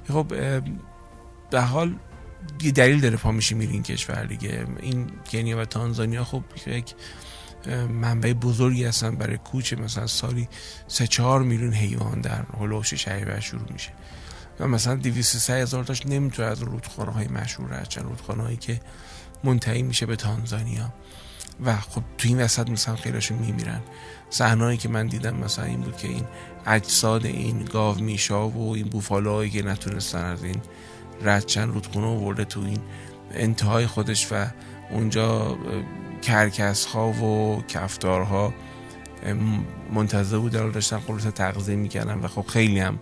خب 0.07 0.27
به 1.51 1.61
حال 1.61 1.95
دلیل 2.75 2.99
داره 2.99 3.17
پا 3.17 3.31
میشه 3.31 3.55
میری 3.55 3.73
این 3.73 3.83
کشور 3.83 4.23
دیگه. 4.23 4.67
این 4.79 5.11
کنیا 5.31 5.57
و 5.57 5.65
تانزانیا 5.65 6.23
خب 6.23 6.43
یک 6.67 6.95
منبع 7.89 8.33
بزرگی 8.33 8.83
هستن 8.83 9.15
برای 9.15 9.37
کوچه 9.37 9.75
مثلا 9.75 10.07
سالی 10.07 10.47
سه 10.87 11.07
چهار 11.07 11.43
میلیون 11.43 11.73
حیوان 11.73 12.21
در 12.21 12.45
هلوش 12.59 12.93
شهر 12.93 13.39
شروع 13.39 13.71
میشه. 13.73 13.89
و 14.59 14.67
مثلا 14.67 14.95
200 14.95 15.49
هزار 15.49 15.83
تاش 15.83 16.05
نمی‌تونه 16.05 16.47
از 16.47 16.61
رودخانه 16.61 17.11
های 17.11 17.27
مشهور 17.27 17.73
هست 17.73 17.89
چند 17.89 18.05
رودخانه 18.05 18.43
هایی 18.43 18.57
که 18.57 18.81
منتهی 19.43 19.81
میشه 19.81 20.05
به 20.05 20.15
تانزانیا. 20.15 20.93
و 21.65 21.75
خب 21.75 22.03
تو 22.17 22.27
این 22.27 22.41
وسط 22.41 22.69
مثلا 22.69 22.95
خیلیشون 22.95 23.37
میمیرن. 23.37 23.81
صحنه‌ای 24.29 24.77
که 24.77 24.89
من 24.89 25.07
دیدم 25.07 25.35
مثلا 25.35 25.65
این 25.65 25.81
بود 25.81 25.97
که 25.97 26.07
این 26.07 26.25
اجساد 26.65 27.25
این 27.25 27.65
گاو 27.65 27.99
میشا 27.99 28.49
و 28.49 28.75
این 28.75 28.89
بوفالوهایی 28.89 29.49
که 29.49 29.61
نتونستن 29.63 30.23
از 30.25 30.43
این 30.43 30.61
ردچن 31.21 31.67
رودخونه 31.67 32.07
ورده 32.07 32.45
تو 32.45 32.59
این 32.59 32.79
انتهای 33.31 33.87
خودش 33.87 34.27
و 34.31 34.47
اونجا 34.91 35.57
کرکس 36.21 36.85
ها 36.85 37.11
و 37.11 37.63
کفتارها 37.67 38.53
منتظر 39.93 40.37
بودن 40.37 40.71
داشتن 40.71 40.99
خلوص 40.99 41.23
تغذیه 41.23 41.75
می‌کردن 41.75 42.19
و 42.19 42.27
خب 42.27 42.45
خیلی 42.47 42.79
هم 42.79 42.99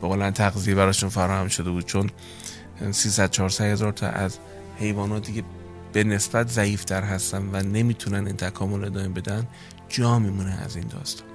به 0.00 0.08
قولن 0.08 0.30
تغذیه 0.30 0.74
براشون 0.74 1.08
فراهم 1.08 1.48
شده 1.48 1.70
بود 1.70 1.86
چون 1.86 2.10
300 2.90 3.30
400 3.30 3.64
هزار 3.64 3.92
تا 3.92 4.06
از 4.06 4.38
حیواناتی 4.78 5.32
که 5.32 5.42
به 5.92 6.04
نسبت 6.04 6.48
ضعیفتر 6.48 7.02
هستن 7.02 7.48
و 7.52 7.62
نمی‌تونن 7.62 8.26
این 8.26 8.36
تکامل 8.36 8.84
ادامه 8.84 9.08
بدن 9.08 9.46
جا 9.88 10.18
میمونه 10.18 10.62
از 10.64 10.76
این 10.76 10.86
داستان. 10.86 11.28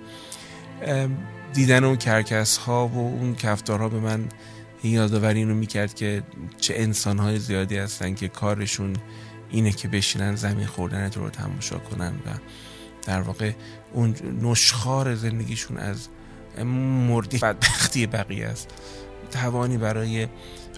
دیدن 1.53 1.83
اون 1.83 1.95
کرکس 1.95 2.57
ها 2.57 2.87
و 2.87 2.97
اون 2.97 3.35
کفتارها 3.35 3.89
به 3.89 3.99
من 3.99 4.25
یادآوری 4.83 5.39
اینو 5.39 5.55
می‌کرد 5.55 5.93
که 5.93 6.23
چه 6.57 6.73
انسان 6.77 7.19
های 7.19 7.39
زیادی 7.39 7.77
هستن 7.77 8.13
که 8.15 8.27
کارشون 8.27 8.95
اینه 9.53 9.71
که 9.71 9.87
بشینن 9.87 10.35
زمین 10.35 10.65
خوردن 10.65 11.11
رو 11.11 11.29
تماشا 11.29 11.77
کنن 11.77 12.13
و 12.25 12.29
در 13.05 13.21
واقع 13.21 13.51
اون 13.93 14.15
نشخار 14.41 15.15
زندگیشون 15.15 15.77
از 15.77 16.07
مردی 17.07 17.37
بدبختی 17.37 18.07
بقیه 18.07 18.47
است. 18.47 18.69
توانی 19.31 19.77
برای 19.77 20.27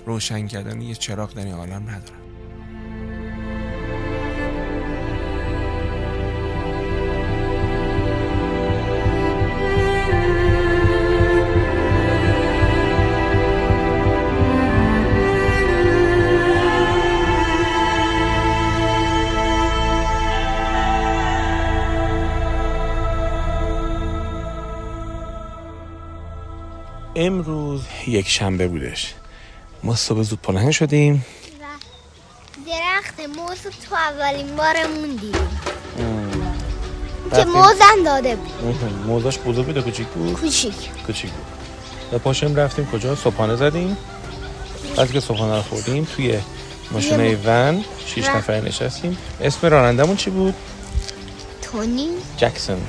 روشن 0.06 0.48
کردن 0.48 0.82
یه 0.82 0.96
چراغ 0.96 1.34
در 1.34 1.46
این 1.46 1.54
عالم 1.54 1.90
ندارن 1.90 2.25
یک 28.16 28.30
شنبه 28.30 28.68
بودش. 28.68 29.14
ما 29.84 29.96
صبح 29.96 30.22
زود 30.22 30.42
پلنگ 30.42 30.72
شدیم. 30.72 31.26
درخت 32.68 33.20
موز 33.38 33.62
تو 33.62 33.96
اولین 33.96 34.56
بارمون 34.56 35.10
دیدیم. 35.10 35.50
که 37.36 37.46
موزن 37.46 38.04
داده 38.06 38.36
بود. 38.36 38.84
موزاش 39.08 39.38
بزرگ 39.40 39.66
بود 39.66 39.80
کوچیک 39.84 40.08
بود؟ 40.08 40.34
کوچیک. 40.34 40.76
کوچیک 41.08 41.32
بود. 41.32 41.46
و 42.12 42.20
پاشم 42.20 42.56
رفتیم 42.56 42.86
کجا؟ 42.86 43.16
صبحانه 43.16 43.56
زدیم. 43.56 43.98
بعد 44.96 45.12
که 45.12 45.20
صبحانه 45.20 45.56
رو 45.56 45.62
خوردیم 45.62 46.08
توی 46.16 46.40
ماشین 46.92 47.40
ون 47.46 47.84
شیش 48.06 48.28
نفر 48.28 48.62
نشستیم. 48.62 49.18
اسم 49.42 49.68
رانندمون 49.68 50.16
چی 50.16 50.30
بود؟ 50.30 50.54
تونی. 51.62 52.10
جکسون. 52.38 52.82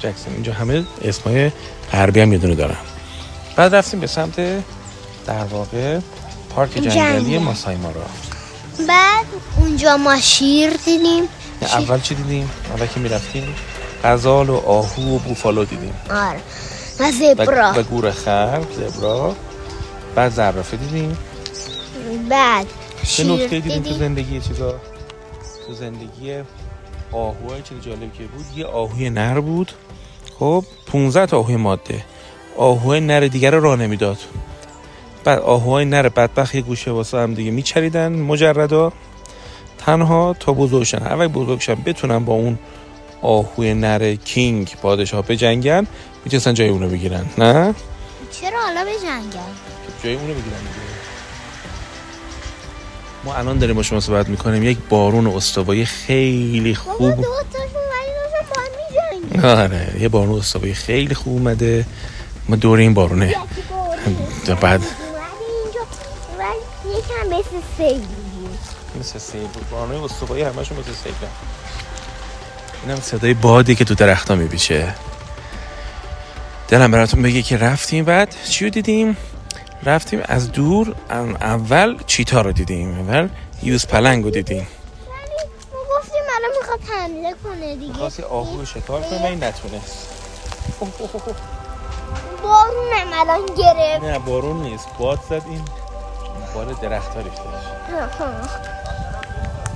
جکسون. 0.00 0.34
اینجا 0.34 0.52
همه 0.52 0.84
اسمای 1.04 1.50
غربی 1.92 2.20
هم 2.20 2.32
یه 2.32 2.38
دونه 2.38 2.54
دارن. 2.54 2.76
بعد 3.56 3.74
رفتیم 3.74 4.00
به 4.00 4.06
سمت 4.06 4.36
در 5.26 5.44
واقع 5.50 6.00
پارک 6.54 6.70
جنگلی 6.70 7.38
ماسای 7.38 7.76
مارا 7.76 8.00
بعد 8.88 9.26
اونجا 9.60 9.96
ما 9.96 10.20
شیر 10.20 10.70
دیدیم. 10.70 11.24
اول 11.62 12.00
چی 12.00 12.14
دیدیم؟ 12.14 12.50
اول 12.70 12.86
که 12.86 13.00
می‌رفتیم 13.00 13.54
غزال 14.04 14.50
و 14.50 14.56
آهو 14.56 15.16
و 15.16 15.18
بوفالو 15.18 15.64
دیدیم. 15.64 15.94
آره. 16.10 16.40
و 17.00 17.12
زبرا. 17.12 17.72
و 17.76 17.82
گور 17.82 18.10
خر 18.10 18.60
زبرا. 18.76 19.36
بعد 20.14 20.32
زرافه 20.32 20.76
دیدیم. 20.76 21.18
بعد 22.28 22.66
چه 23.02 23.24
نکته 23.24 23.60
دیدیم 23.60 23.82
تو 23.82 23.92
زندگی 23.92 24.40
چیزا؟ 24.40 24.74
تو 25.66 25.74
زندگی 25.74 26.34
آهوهای 27.12 27.62
چیز 27.62 27.80
جالب 27.80 28.12
که 28.12 28.24
بود 28.24 28.46
یه 28.56 28.66
آهوی 28.66 29.10
نر 29.10 29.40
بود. 29.40 29.72
خب 30.38 30.64
15 30.86 31.26
تا 31.26 31.38
آهوی 31.38 31.56
ماده. 31.56 32.04
آهوهای 32.56 33.00
نر 33.00 33.20
دیگر 33.20 33.50
رو 33.50 33.60
راه 33.60 33.76
نمی‌داد. 33.76 34.18
بعد 35.24 35.38
آهوهای 35.38 35.84
نر 35.84 36.08
بدبخت 36.08 36.54
یه 36.54 36.60
گوشه 36.60 36.90
واسه 36.90 37.18
هم 37.18 37.34
دیگه 37.34 37.50
میچریدن 37.50 38.12
مجردا 38.12 38.92
تنها 39.78 40.36
تا 40.40 40.52
بزرگشن 40.52 41.02
اول 41.02 41.26
بزرگشن 41.26 41.74
بتونن 41.74 42.24
با 42.24 42.32
اون 42.32 42.58
آهوی 43.22 43.74
نر 43.74 44.14
کینگ 44.14 44.74
پادشاه 44.82 45.22
بجنگن 45.22 45.86
می‌تونستن 46.24 46.54
جای 46.54 46.68
اونو 46.68 46.88
بگیرن 46.88 47.26
نه؟ 47.38 47.74
چرا 48.30 48.60
حالا 48.60 48.84
به 48.84 48.90
جنگل 49.02 49.38
جای 50.04 50.14
اونو 50.14 50.26
بگیرن 50.26 50.58
دیگه. 50.58 50.86
ما 53.24 53.34
الان 53.34 53.58
داریم 53.58 53.76
با 53.76 53.82
شما 53.82 54.00
صحبت 54.00 54.28
می‌کنیم 54.28 54.62
یک 54.62 54.78
بارون 54.88 55.26
استوایی 55.26 55.84
خیلی 55.84 56.74
خوب. 56.74 57.24
آره 59.44 59.96
یه 60.00 60.08
بارون 60.08 60.38
استوایی 60.38 60.74
خیلی 60.74 61.14
خوب 61.14 61.32
اومده. 61.32 61.86
ما 62.48 62.56
دور 62.56 62.78
این 62.78 62.94
بارونه. 62.94 63.36
بعد. 64.60 64.82
یکم 66.86 67.28
مثل 67.28 67.60
بود 67.98 68.58
مثل 69.00 69.18
سیل 69.18 69.40
بود 69.40 69.70
بارونه 69.70 70.04
استوایی 70.04 70.42
همشون 70.42 70.78
مثل 70.78 70.92
سیل 70.92 71.12
اینم 72.82 73.00
صدای 73.00 73.34
بادی 73.34 73.74
که 73.74 73.84
تو 73.84 73.94
درختا 73.94 74.34
میبیشه 74.34 74.94
دلم 76.68 76.90
براتون 76.90 77.22
بگه 77.22 77.42
که 77.42 77.56
رفتیم. 77.56 78.04
بعد 78.04 78.34
چی 78.48 78.64
رو 78.64 78.70
دیدیم؟ 78.70 79.16
رفتیم 79.84 80.20
از 80.24 80.52
دور 80.52 80.94
اول 81.40 81.98
چیتا 82.06 82.40
رو 82.40 82.52
دیدیم. 82.52 82.98
اول 83.00 83.28
یوز 83.62 83.86
پلنگ 83.86 84.24
رو 84.24 84.30
دیدیم. 84.30 84.66
ولی 85.08 85.50
ما 85.72 85.78
گفتیم 85.98 86.22
الان 86.36 86.50
می‌خواد 86.60 86.80
حمله 86.88 87.34
کنه 87.44 87.76
دیگه. 87.76 87.92
خواست 87.92 88.20
آهو 88.20 88.64
شکار 88.64 89.02
کنه 89.02 89.24
ولی 89.24 89.36
نتونست 89.36 90.08
بارونم 92.42 93.12
الان 93.12 93.40
گرفت. 93.58 94.04
نه 94.04 94.18
بارون 94.18 94.62
نیست. 94.62 94.88
باد 94.98 95.18
زد 95.28 95.42
این 95.50 95.60
بار 96.54 96.64
درخت 96.82 97.16
ها 97.16 97.22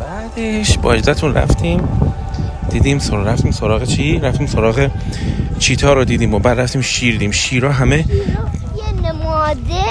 بعدش 0.01 0.79
با 0.79 0.93
اجازتون 0.93 1.35
رفتیم. 1.35 1.89
دیدیم 2.71 2.99
سر 2.99 3.17
رفتیم 3.17 3.51
سراغ 3.51 3.85
چی؟ 3.85 4.19
رفتیم 4.19 4.47
سراغ 4.47 4.91
چیتا 5.59 5.93
رو 5.93 6.05
دیدیم 6.05 6.35
و 6.35 6.39
بعد 6.39 6.61
رفتیم 6.61 6.83
شیر 6.83 7.13
دیدیم. 7.13 7.31
شیرها 7.31 7.73
همه 7.73 7.97
یه 7.97 8.93
نماده. 9.13 9.85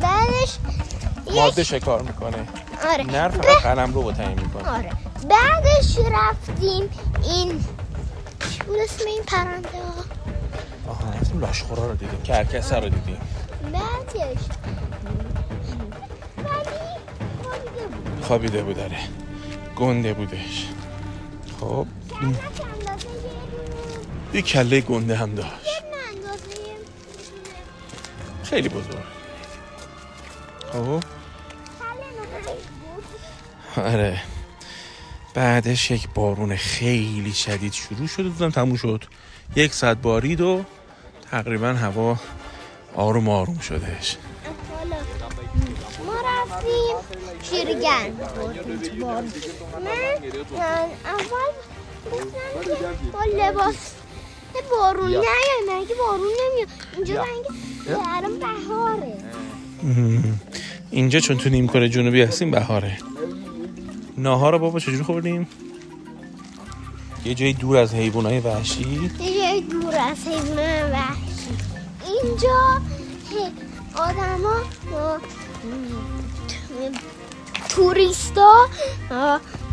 بعدش 0.00 0.58
ماده 1.34 1.60
یک 1.60 1.66
شکار 1.66 2.02
می‌کنه. 2.02 2.36
آره. 2.92 3.04
نر 3.04 3.28
فقط 3.28 3.62
قلم 3.62 3.94
رو 3.94 4.02
می‌کنه. 4.02 4.70
آره. 4.70 4.90
بعدش 5.28 5.98
رفتیم 5.98 6.90
این 7.24 7.64
چی 8.50 8.58
بود 8.66 8.76
اسم 8.84 9.04
این 9.06 9.22
پرنده 9.26 9.68
ها؟ 9.68 10.25
آها 10.88 11.10
رفتیم 11.10 11.40
لاشخورا 11.40 11.86
رو 11.86 11.94
دیدیم 11.94 12.22
کرکسه 12.22 12.76
رو 12.76 12.88
دیدیم. 12.88 13.18
بعدش. 13.72 14.38
ولی 16.38 16.76
خوابیده 18.22 18.62
بود. 18.62 18.76
داره 18.76 18.98
گنده 19.76 20.14
بودش. 20.14 20.68
خب. 21.60 21.86
یه 24.32 24.42
کله 24.42 24.80
گنده 24.80 25.16
هم 25.16 25.34
داشت. 25.34 25.76
خیلی 28.42 28.68
بزرگ. 28.68 29.04
خب. 30.72 31.02
آره. 33.80 34.22
بعدش 35.34 35.90
یک 35.90 36.08
بارون 36.14 36.56
خیلی 36.56 37.32
شدید 37.32 37.72
شروع 37.72 38.06
شد 38.06 38.42
و 38.42 38.50
تموم 38.50 38.76
شد. 38.76 39.04
یک 39.56 39.74
ساعت 39.74 39.96
بارید 39.96 40.40
و 40.40 40.64
تقریبا 41.30 41.68
هوا 41.68 42.16
آروم 42.94 43.28
آروم 43.28 43.58
حالا 43.68 44.96
ما 46.06 46.14
رفتیم 46.14 46.96
شیرگن 47.42 48.12
من 49.84 50.08
اول 51.04 51.52
گفتم 52.12 53.10
با 53.12 53.24
لباس 53.24 53.92
بارون 54.70 55.08
نیای 55.08 55.24
مگه 55.68 55.94
بارون 55.94 56.32
نمیاد. 56.40 56.68
اینجا 56.96 57.14
زنگ 57.14 57.44
الان 58.16 58.38
بهاره. 58.38 59.16
اینجا 60.90 61.20
چون 61.20 61.38
تو 61.38 61.48
نیم 61.48 61.68
کره 61.68 61.88
جنوبی 61.88 62.22
هستیم 62.22 62.50
بهاره. 62.50 62.98
ناهار 64.18 64.52
رو 64.52 64.58
بابا 64.58 64.80
چجور 64.80 65.02
خوردیم؟ 65.02 65.48
یه 67.24 67.34
جایی 67.34 67.52
دور 67.52 67.76
از 67.76 67.94
حیوانات 67.94 68.46
وحشی. 68.46 69.10
یه 69.20 69.45
جای 69.56 69.64
دور 69.64 69.94
از 69.98 70.16
حیوان 70.26 70.92
وحشی 70.92 71.56
اینجا 72.06 72.80
آدما 73.94 74.54
توریستا 77.68 78.66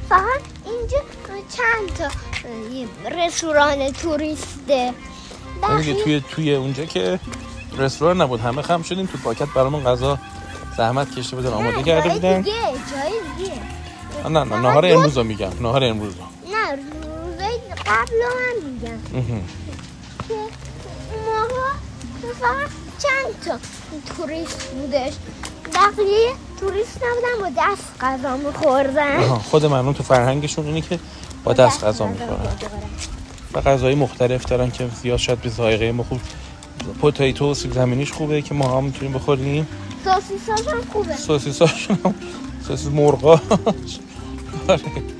فقط 0.10 0.42
اینجا 0.66 0.98
چند 1.58 1.94
تا 1.98 2.08
رستوران 3.10 3.92
توریسته. 3.92 4.94
دیگه 5.78 6.04
توی 6.04 6.22
توی 6.30 6.56
اونجا 6.56 6.86
که 6.86 7.20
رستوران 7.78 8.22
نبود 8.22 8.40
همه 8.40 8.62
خم 8.62 8.82
شدیم 8.82 9.06
تو 9.06 9.18
پاکت 9.18 9.48
برامون 9.56 9.84
غذا 9.84 10.20
زحمت 10.78 11.16
کشته 11.16 11.36
بودن 11.36 11.50
آماده 11.50 11.84
کرده 11.84 12.10
جای 12.10 12.14
بودن؟ 12.14 12.42
دیگه 12.42 12.54
جای 12.62 13.12
دیگه. 13.38 14.30
نه 14.30 14.44
نه 14.44 14.60
ناهار 14.60 14.86
امروز 14.86 15.18
رو 15.18 15.24
میگم 15.24 15.52
ناهار 15.62 15.84
امروز 15.84 16.14
رو 16.16 16.24
نه 16.52 16.72
روزای 16.72 17.58
قبل 17.86 18.16
من 18.36 18.70
میگم 18.70 19.00
اها. 19.16 19.42
که 20.28 20.34
اون 20.34 21.24
موقع 21.26 21.74
فقط 22.40 22.70
چند 23.04 23.40
تا 23.46 23.58
توریست 24.18 24.68
بودش. 24.72 25.14
بقیه 25.76 26.32
توریست 26.60 27.00
نبودن 27.04 27.42
با 27.42 27.62
دست 27.62 27.94
غذا 28.02 28.38
میخوردن. 28.38 29.28
خود 29.28 29.66
مردم 29.66 29.94
تو 29.94 30.04
فرهنگشون 30.04 30.66
اینه 30.66 30.82
که 30.82 31.00
با 31.44 31.54
دست 31.54 31.84
غذا 31.84 32.08
می‌خورن. 32.08 32.58
و 33.54 33.62
غذای 33.62 33.96
مختلف 33.96 34.46
دارن 34.46 34.72
که 34.72 34.88
زیاد 35.02 35.18
شاید 35.18 35.42
به 35.42 35.50
ذائقه 35.50 35.92
ما 35.92 36.04
خوب 36.04 36.20
پوتیتو 37.02 37.54
سیب 37.54 37.74
زمینیش 37.74 38.12
خوبه 38.12 38.42
که 38.42 38.54
ما 38.54 38.78
هم 38.78 38.84
می‌تونیم 38.84 39.14
بخوریم. 39.14 39.68
سوسیساش 40.04 40.68
هم 40.68 40.82
خوبه. 40.94 41.18
سوسیساشون 41.18 41.98
هم 42.06 42.16
سوسیس 42.68 42.88
مرغاش. 42.88 43.40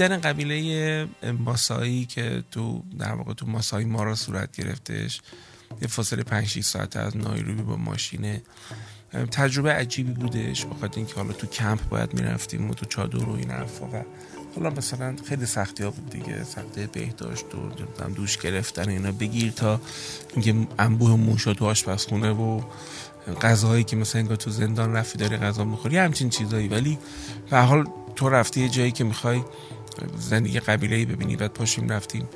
دیدن 0.00 0.20
قبیله 0.20 1.08
ماسایی 1.38 2.04
که 2.04 2.44
تو 2.50 2.82
در 2.98 3.12
واقع 3.12 3.32
تو 3.32 3.46
ماسایی 3.46 3.86
مارا 3.86 4.14
صورت 4.14 4.56
گرفتش 4.56 5.20
یه 5.82 5.88
فاصله 5.88 6.22
5 6.22 6.46
6 6.46 6.60
ساعت 6.60 6.96
از 6.96 7.16
نایروبی 7.16 7.62
با 7.62 7.76
ماشینه. 7.76 8.42
تجربه 9.30 9.72
عجیبی 9.72 10.12
بودش 10.12 10.66
بخاطر 10.66 10.96
اینکه 10.96 11.14
حالا 11.14 11.32
تو 11.32 11.46
کمپ 11.46 11.88
باید 11.88 12.14
می‌رفتیم 12.14 12.70
و 12.70 12.74
تو 12.74 12.86
چادر 12.86 13.24
و 13.24 13.32
این 13.32 13.50
حرفا 13.50 13.86
و 13.86 14.04
حالا 14.56 14.70
مثلا 14.70 15.16
خیلی 15.28 15.46
سختی 15.46 15.82
ها 15.82 15.90
بود 15.90 16.10
دیگه 16.10 16.44
سختی 16.44 16.86
بهداشت 16.86 17.44
و 17.54 18.10
دوش 18.10 18.38
گرفتن 18.38 18.88
اینا. 18.88 19.12
بگیر 19.12 19.52
تا 19.52 19.80
اینکه 20.34 20.68
انبوه 20.78 21.16
موشا 21.16 21.54
تو 21.54 21.64
آشپزخونه 21.64 22.30
و 22.30 22.60
غذاهایی 23.42 23.84
که 23.84 23.96
مثلا 23.96 24.20
انگار 24.20 24.36
تو 24.36 24.50
زندان 24.50 24.92
رفتی 24.92 25.18
داری 25.18 25.36
غذا 25.36 25.64
می‌خوری 25.64 25.96
همچین 25.96 26.30
چیزایی. 26.30 26.68
ولی 26.68 26.98
به 27.50 27.58
حال 27.58 27.84
تو 28.16 28.28
رفتی 28.28 28.60
یه 28.60 28.68
جایی 28.68 28.90
که 28.90 29.04
می‌خوای 29.04 29.42
زندگی 30.18 30.60
قبیله 30.60 31.04
ببینی 31.04 31.36
بعد 31.36 31.52
پاشیم 31.52 31.88
رفتیم. 31.88 32.28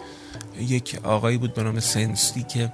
یک 0.60 1.00
آقایی 1.02 1.38
بود 1.38 1.54
به 1.54 1.62
نام 1.62 1.80
سنسی 1.80 2.42
که 2.42 2.72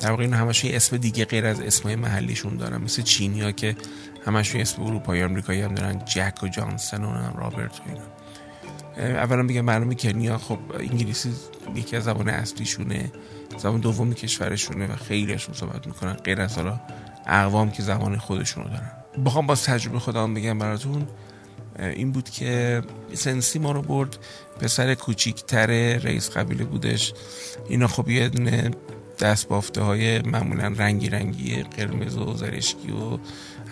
در 0.00 0.10
واقع 0.10 0.22
این 0.22 0.34
همش 0.34 0.64
اسم 0.64 0.96
دیگه 0.96 1.24
غیر 1.24 1.46
از 1.46 1.60
اسمای 1.60 1.96
محلیشون 1.96 2.56
دارن. 2.56 2.82
مثل 2.82 3.02
چینی 3.02 3.40
ها 3.40 3.52
که 3.52 3.76
همش 4.26 4.56
اسم 4.56 4.82
اروپایی 4.82 5.22
آمریکایی 5.22 5.60
هم 5.60 5.74
دارن. 5.74 5.98
جک 6.04 6.42
و 6.42 6.48
جانسن 6.48 7.04
و 7.04 7.06
نمی‌دونم 7.06 7.34
رابرت 7.38 7.80
و 7.80 7.82
اینا. 7.86 8.04
اولا 8.98 9.42
بگم 9.42 9.60
معلومه 9.60 9.94
کنیا 9.94 10.38
خب 10.38 10.58
انگلیسی 10.80 11.32
یکی 11.74 11.96
از 11.96 12.04
زبان 12.04 12.28
اصلیشونه 12.28 13.12
زبان 13.58 13.80
دومی 13.80 14.14
کشورشونه 14.14 14.86
و 14.86 14.96
خیلیشون 14.96 15.54
صحبت 15.54 15.86
می‌کنن. 15.86 16.12
غیر 16.12 16.40
از 16.40 16.56
حالا 16.56 16.80
اقوام 17.26 17.70
که 17.70 17.82
زبان 17.82 18.18
خودشونو 18.18 18.68
دارن. 18.68 18.90
بخوام 19.24 19.46
باز 19.46 19.64
تجربه 19.64 19.98
خودم 19.98 20.34
بگم 20.34 20.58
براتون. 20.58 21.06
این 21.80 22.12
بود 22.12 22.30
که 22.30 22.82
سنسی 23.14 23.58
ما 23.58 23.72
رو 23.72 23.82
برد. 23.82 24.18
پسر 24.60 24.94
کوچیکتر 24.94 25.66
رئیس 25.96 26.30
قبیله 26.30 26.64
بودش. 26.64 27.12
اینا 27.68 27.86
خب 27.86 28.08
یه 28.08 28.30
دست 29.20 29.48
بافته 29.48 29.80
های 29.80 30.22
معمولا 30.22 30.74
رنگی 30.76 31.08
رنگی 31.08 31.62
قرمز 31.62 32.16
و 32.16 32.34
زرشکی 32.34 32.92
و 32.92 33.18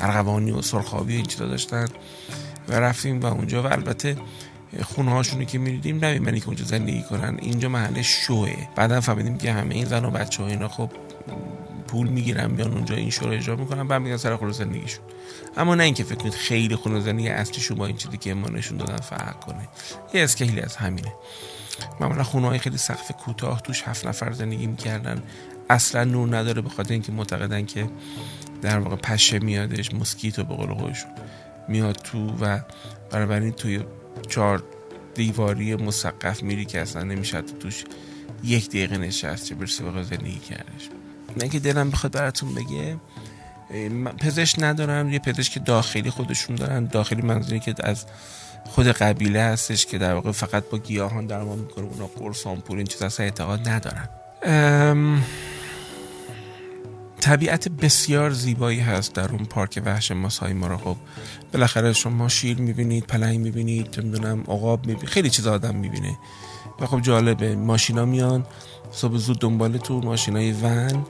ارغوانی 0.01 0.51
و 0.51 0.63
سرخابی 0.63 1.13
و 1.13 1.17
این 1.17 1.27
چیزا 1.27 1.47
داشتن 1.47 1.89
و 2.69 2.75
رفتیم 2.75 3.21
و 3.21 3.27
اونجا. 3.27 3.63
و 3.63 3.67
البته 3.67 4.17
خونه 4.83 5.11
هاشونو 5.11 5.45
که 5.45 5.59
میریدیم 5.59 6.05
نمیمنی 6.05 6.41
که 6.41 6.47
اونجا 6.47 6.65
زندگی 6.65 7.03
کنن. 7.03 7.39
اینجا 7.43 7.69
محل 7.69 8.03
شوه. 8.03 8.69
بعدا 8.77 9.01
فهمیدیم 9.01 9.39
که 9.39 9.53
همه 9.53 9.75
این 9.75 9.85
زن 9.85 10.05
و 10.05 10.11
بچه 10.11 10.43
ها 10.43 10.49
اینا 10.49 10.69
خب 10.69 10.91
پول 11.89 12.09
می‌گیرن 12.09 12.49
بیان 12.49 12.73
اونجا 12.73 12.95
این 12.95 13.11
شو 13.11 13.27
رو 13.27 13.33
اجرا 13.33 13.57
می‌کنن 13.57 13.89
بعد 13.89 14.03
میگن 14.03 14.17
سر 14.17 14.37
خونه 14.37 14.53
زندگیشون. 14.53 15.05
اما 15.57 15.75
نه 15.75 15.85
اینکه 15.85 16.05
فکر 16.05 16.15
کنید 16.15 16.35
خیلی 16.35 16.77
خونه 16.77 17.01
زندگی 17.01 17.29
اصلیشون 17.29 17.77
با 17.77 17.87
این 17.87 17.97
چیزی 17.97 18.17
که 18.17 18.35
ما 18.35 18.49
نشون 18.49 18.79
دادن 18.79 18.97
فرق 18.97 19.41
کنه. 19.41 19.69
یه 20.15 20.25
اسکیلی 20.25 20.61
از 20.61 20.77
همینه. 20.77 21.13
معمولا 22.01 22.23
خونه 22.23 22.47
های 22.47 22.59
خیلی 22.59 22.79
سقف 22.79 23.13
کوتاه 23.13 23.61
توش 23.61 23.83
هفت 23.83 24.07
نفر 24.07 24.33
زندگی 24.33 24.67
می‌کردن. 24.67 25.23
اصلا 25.71 26.05
نور 26.05 26.37
نداره 26.37 26.63
به 26.63 26.69
خاطر 26.69 26.93
اینکه 26.93 27.13
معتقدن 27.13 27.67
که 27.67 27.91
در 28.63 28.79
واقع 28.79 28.97
پشه 28.97 29.39
میادش 29.39 29.95
مسکیتو 29.95 30.45
به 30.45 30.55
قول 30.55 30.75
خودشون 30.75 31.11
میاد 31.69 31.97
تو 31.97 32.37
و 32.41 32.61
بنابراین 33.11 33.53
توی 33.53 33.81
چهار 34.29 34.63
دیواری 35.15 35.75
مسقف 35.77 36.43
میری 36.43 36.65
که 36.65 36.81
اصلا 36.81 37.03
نمیشه 37.03 37.43
توش 37.43 37.85
یک 38.45 38.69
دقیقه 38.69 38.99
نشست 38.99 39.45
چه 39.45 39.55
برسه 39.55 39.85
به 39.85 40.03
زندگی 40.03 40.39
کردش. 40.39 40.89
من 41.37 41.49
که 41.49 41.59
دلم 41.59 41.91
بخواد 41.91 42.13
براتون 42.13 42.55
بگه 42.55 42.97
پزشک 44.19 44.57
ندارم 44.63 45.13
یه 45.13 45.19
پزشک 45.19 45.65
داخلی 45.65 46.11
خودشون 46.11 46.57
دارن. 46.57 46.85
داخلی 46.85 47.23
منظوری 47.23 47.61
که 47.61 47.75
از 47.79 48.05
خود 48.65 48.87
قبیله 48.87 49.43
هستش 49.43 49.87
که 49.87 49.99
در 49.99 50.15
واقع 50.15 50.33
فقط 50.33 50.65
با 50.71 50.79
گیاهان 50.79 51.27
درمان 51.27 51.59
می‌کنه 51.59 51.85
اونا 51.85 52.07
قرص 52.07 52.47
آمپول 52.47 52.77
این 52.77 52.87
چیز 52.87 53.03
اصلا 53.03 53.25
اعتقاد 53.25 53.69
ندارن. 53.69 54.09
طبیعت 57.21 57.69
بسیار 57.69 58.31
زیبایی 58.31 58.81
هست 58.81 59.15
در 59.15 59.33
اون 59.33 59.45
پارک 59.45 59.83
وحش 59.85 60.13
ماسای 60.13 60.53
مارا 60.53 60.79
خب 60.79 60.97
بالاخره 61.53 61.93
شما 61.93 62.29
شیر 62.29 62.59
می‌بینید 62.59 63.05
پلنگ 63.05 63.41
می‌بینید 63.41 64.01
نمی‌دونم 64.01 64.41
عقاب 64.41 64.87
می‌بینید 64.87 65.09
خیلی 65.09 65.31
چیز 65.31 65.47
آدم 65.47 65.75
می‌بینه. 65.75 66.19
و 66.81 66.87
خب 66.87 67.01
جالبه 67.01 67.57
ماشینا 67.57 68.05
میان 68.05 68.47
صبح 68.93 69.17
زود 69.17 69.41
دنبال 69.41 69.79
تو 69.79 70.01
ماشینای 70.01 70.53
ون 70.53 71.07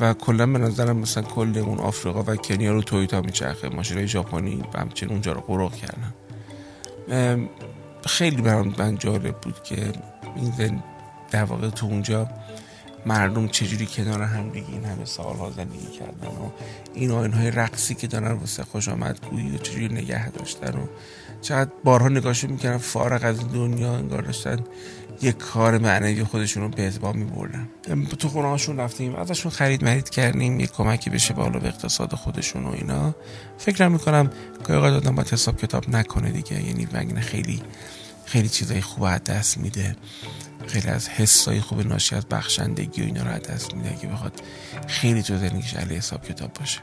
و 0.00 0.14
کلا 0.14 0.46
به 0.46 0.58
نظرم 0.58 0.96
مثلا 0.96 1.22
کل 1.22 1.58
اون 1.58 1.78
آفریقا 1.78 2.22
و 2.22 2.36
کنیا 2.36 2.72
رو 2.72 2.82
تویوتا 2.82 3.20
میچرخه. 3.20 3.68
ماشینای 3.68 4.08
ژاپنی 4.08 4.62
و 4.74 4.78
همچنین 4.78 5.12
اونجا 5.12 5.32
رو 5.32 5.40
قرق 5.40 5.72
کردن. 5.74 6.14
خیلی 8.06 8.42
برام 8.42 8.74
من 8.78 8.98
جالب 8.98 9.36
بود 9.40 9.62
که 9.62 9.92
این 10.36 10.82
در 11.30 11.44
واقع 11.44 11.70
تو 11.70 11.86
اونجا 11.86 12.28
مردم 13.06 13.48
چجوری 13.48 13.86
کنار 13.86 14.22
هم 14.22 14.50
دیگه 14.50 14.68
این 14.68 14.84
همه 14.84 15.04
سالها 15.04 15.50
زندگی 15.50 15.86
کردن 15.98 16.28
و 16.28 16.50
این 16.94 17.10
آین 17.10 17.32
های 17.32 17.50
رقصی 17.50 17.94
که 17.94 18.06
دارن 18.06 18.32
واسه 18.32 18.64
خوش 18.64 18.88
آمدگویی 18.88 19.54
و 19.54 19.58
چجوری 19.58 19.88
نگه 19.88 20.28
داشتن 20.30 20.78
و 20.78 20.86
چقدر 21.42 21.70
بارها 21.84 22.08
نگاهشون 22.08 22.50
می‌کردن 22.50 22.78
فارغ 22.78 23.24
از 23.24 23.52
دنیا 23.52 23.92
انگار 23.92 24.22
داشتن 24.22 24.58
یک 25.22 25.38
کار 25.38 25.78
معنوی 25.78 26.24
خودشون 26.24 26.62
رو 26.62 26.68
به 26.68 26.86
اتباع 26.86 27.12
میبردن. 27.16 27.68
تو 28.18 28.28
خونه 28.28 28.48
هاشون 28.48 28.76
رفتیم 28.76 29.14
ازشون 29.14 29.52
خرید 29.52 29.84
مرید 29.84 30.10
کردیم 30.10 30.60
یک 30.60 30.72
کمکی 30.72 31.10
بشه 31.10 31.34
بالا 31.34 31.58
به 31.58 31.68
اقتصاد 31.68 32.14
خودشون 32.14 32.64
و 32.64 32.72
اینا. 32.72 33.14
فکرم 33.58 33.92
می‌کنم 33.92 34.30
که 34.66 34.72
آقا 34.72 34.90
دادم 34.90 35.14
باید 35.14 35.28
حساب 35.28 35.56
کتاب 35.56 35.90
نکنه 35.90 36.30
دیگه 36.30 36.64
یعنی 36.66 36.88
وگن 36.92 37.20
خیلی 37.20 37.62
خیلی 38.24 38.48
چیزای 38.48 38.80
خوب 38.80 39.18
دست 39.18 39.58
میده. 39.58 39.96
خیلی 40.68 40.88
از 40.88 41.08
حسای 41.08 41.60
خوب 41.60 41.86
ناشی 41.86 42.14
از 42.14 42.26
بخشندگی 42.26 43.02
و 43.02 43.04
اینا 43.04 43.22
رو 43.22 43.30
از 43.30 43.42
دست 43.42 43.74
میده 43.74 43.90
اگه 43.90 44.08
بخواد 44.08 44.32
خیلی 44.86 45.22
تو 45.22 45.38
زندگیش 45.38 45.74
علی 45.74 45.94
حساب 45.96 46.24
کتاب 46.24 46.52
باشه. 46.52 46.80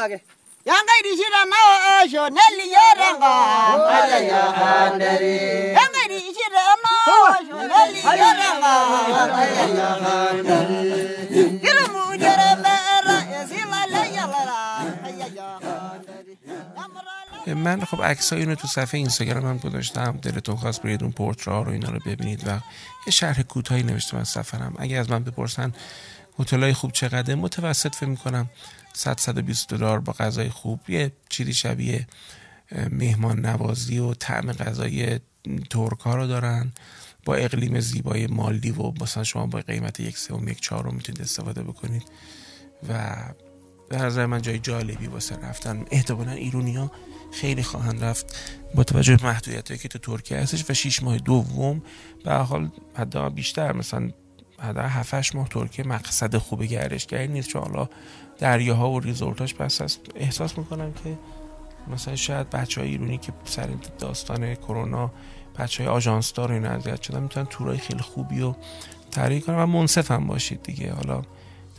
Yang 0.00 0.84
kai 0.88 1.00
di 1.04 1.12
sini 1.12 1.28
na 1.32 2.28
nelli 2.32 2.66
yaranga 2.72 3.32
ayaya 4.00 4.42
handari. 4.60 5.36
Yang 5.76 5.90
kai 5.92 6.06
di 6.08 6.18
sini 6.24 6.48
na 6.52 6.60
asho 7.32 7.58
nelli 7.68 8.00
yaranga 8.00 8.74
ayaya 9.40 9.88
handari. 10.04 10.88
Ilmu 11.60 12.04
jara 12.16 12.50
mera 12.64 13.16
esila 13.40 13.80
la 13.92 14.02
yala 14.16 14.60
ayaya 15.04 15.48
handari. 15.64 16.34
من 17.46 17.84
خب 17.84 18.02
عکسای 18.02 18.38
اینو 18.38 18.54
تو 18.54 18.68
صفحه 18.68 18.98
اینستاگرام 18.98 19.46
هم 19.46 19.58
گذاشتم 19.58 20.18
دلتون 20.22 20.56
خواست 20.56 20.82
برید 20.82 21.02
اون 21.02 21.12
پورترا 21.12 21.62
رو 21.62 21.72
اینا 21.72 21.88
رو 21.88 21.98
ببینید 22.06 22.48
و 22.48 22.50
یه 23.06 23.12
شرح 23.12 23.42
کوتاهی 23.42 23.82
نوشتم 23.82 24.16
از 24.16 24.28
سفرم 24.28 24.74
اگه 24.78 24.96
از 24.96 25.10
من 25.10 25.24
بپرسن 25.24 25.72
هتلای 26.38 26.72
خوب 26.72 26.92
چقدر 26.92 27.34
متوسط 27.34 27.94
فکر 27.94 28.06
می‌کنم 28.06 28.50
100 28.92 29.18
120 29.18 29.68
دلار 29.68 30.00
با 30.00 30.12
غذای 30.12 30.48
خوب 30.48 30.90
یه 30.90 31.12
چیزی 31.28 31.54
شبیه 31.54 32.06
مهمان 32.90 33.46
نوازی 33.46 33.98
و 33.98 34.14
طعم 34.14 34.52
غذای 34.52 35.20
ترک 35.70 36.00
ها 36.00 36.14
رو 36.14 36.26
دارن. 36.26 36.72
با 37.24 37.34
اقلیم 37.34 37.80
زیبای 37.80 38.26
مالی 38.26 38.70
و 38.70 38.92
مثلا 39.02 39.24
شما 39.24 39.46
با 39.46 39.60
قیمت 39.60 40.00
یک 40.00 40.18
سوم 40.18 40.48
یک 40.48 40.60
چهارم 40.60 40.94
می‌تونید 40.94 41.22
استفاده 41.22 41.62
بکنید. 41.62 42.02
و 42.88 43.16
به 43.88 43.96
نظر 43.96 44.26
من 44.26 44.42
جای 44.42 44.58
جالبی 44.58 45.06
واسه 45.06 45.36
رفتن. 45.36 45.84
احتمالا 45.90 46.32
ایرونیا 46.32 46.90
خیلی 47.32 47.62
خواهند 47.62 48.04
رفت 48.04 48.36
با 48.74 48.84
توجه 48.84 49.16
به 49.16 49.26
محدودیتی 49.26 49.78
که 49.78 49.88
تو 49.88 49.98
ترکیه 49.98 50.38
هستش. 50.38 50.70
و 50.70 50.74
شیش 50.74 51.02
ماه 51.02 51.18
دوم 51.18 51.82
به 52.24 52.32
حال 52.32 52.70
حتی 52.94 53.30
بیشتر 53.30 53.72
مثلا 53.72 54.10
حداقل 54.60 54.88
7 54.88 55.34
ماه 55.34 55.48
ترکیه 55.48 55.86
مقصد 55.86 56.36
خوب 56.36 56.62
گردشگری 56.62 57.28
نیست 57.28 57.48
چون 57.48 57.62
حالا 57.62 57.88
دریاها 58.38 58.90
و 58.90 59.00
ریزورتاش 59.00 59.54
پس 59.54 59.82
هست 59.82 60.00
احساس 60.14 60.58
می‌کنم 60.58 60.92
که 60.92 61.18
مثلا 61.92 62.16
شاید 62.16 62.50
بچه 62.50 62.80
های 62.80 62.90
ایرونی 62.90 63.18
که 63.18 63.32
سر 63.44 63.68
داستان 63.98 64.54
کرونا 64.54 65.12
بچه 65.58 65.84
های 65.84 65.92
آژانس 65.92 66.32
دار 66.32 66.52
این 66.52 66.66
اذیت 66.66 67.02
شدن 67.02 67.22
می‌تونن 67.22 67.46
تورای 67.46 67.78
خیلی 67.78 68.00
خوبی 68.00 68.42
و 68.42 68.54
تعریف 69.10 69.46
کنن 69.46 69.56
و 69.56 69.66
منصف 69.66 70.10
هم 70.10 70.26
باشید 70.26 70.62
دیگه. 70.62 70.92
حالا 70.92 71.22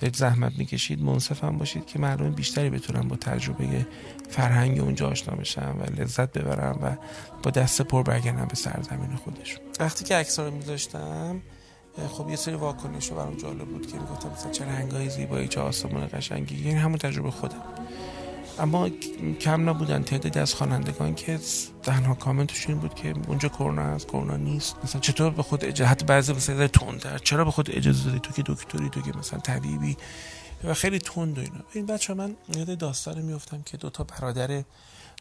دارید 0.01 0.15
زحمت 0.15 0.57
می‌کشید 0.57 1.01
منصف 1.01 1.43
هم 1.43 1.57
باشید 1.57 1.85
که 1.85 1.99
مردم 1.99 2.31
بیشتری 2.31 2.69
بتونن 2.69 3.07
با 3.07 3.15
تجربه 3.15 3.87
فرهنگ 4.29 4.79
اونجا 4.79 5.09
آشنا 5.09 5.35
بشن 5.35 5.69
و 5.71 6.01
لذت 6.01 6.37
ببرن 6.37 6.71
و 6.71 6.95
با 7.43 7.51
دست 7.51 7.81
پر 7.81 8.03
برگردن 8.03 8.45
به 8.45 8.55
سرزمین 8.55 9.15
خودشون. 9.15 9.59
وقتی 9.79 10.05
که 10.05 10.25
رو 10.37 10.51
میذاشتم 10.51 11.41
خب 12.09 12.29
یه 12.29 12.35
سری 12.35 12.55
واکنش 12.55 13.09
رو 13.09 13.15
برام 13.15 13.37
جالب 13.37 13.67
بود 13.67 13.87
که 13.87 13.93
می‌گفتم 13.93 14.29
مثلا 14.29 14.51
چه 14.51 14.65
رنگای 14.65 15.09
زیبایی 15.09 15.47
چه 15.47 15.61
آسمان 15.61 16.09
قشنگی 16.13 16.67
یعنی 16.67 16.79
همون 16.79 16.97
تجربه 16.97 17.31
خودم. 17.31 17.61
اما 18.59 18.89
کم 19.39 19.69
نبودن 19.69 20.03
تعدادی 20.03 20.39
از 20.39 20.53
خوانندگان 20.53 21.15
که 21.15 21.39
تنها 21.83 22.13
کامنتشون 22.13 22.75
بود 22.75 22.93
که 22.93 23.13
اونجا 23.27 23.49
کرونا 23.49 23.83
هست 23.83 24.07
کرونا 24.07 24.37
نیست. 24.37 24.75
مثلا 24.83 25.01
چطور 25.01 25.29
به 25.29 25.43
خود 25.43 25.65
اجازه 25.65 25.89
حتی 25.89 26.05
بعضی 26.05 26.33
مثلا 26.33 26.67
تندتر 26.67 27.17
چرا 27.17 27.45
به 27.45 27.51
خود 27.51 27.71
اجازه 27.71 28.05
دادی؟ 28.05 28.19
تو 28.19 28.31
که 28.31 28.43
دکتری 28.45 28.89
تو 28.89 29.01
که 29.01 29.17
مثلا 29.17 29.39
طبیبی. 29.39 29.97
و 30.63 30.73
خیلی 30.73 30.99
تند 30.99 31.37
و 31.37 31.41
اینا. 31.41 31.59
این 31.73 31.85
بچه 31.85 32.13
من 32.13 32.35
یاد 32.55 32.77
داستان 32.77 33.21
میفتم 33.21 33.61
که 33.61 33.77
دو 33.77 33.89
تا 33.89 34.03
برادر 34.03 34.63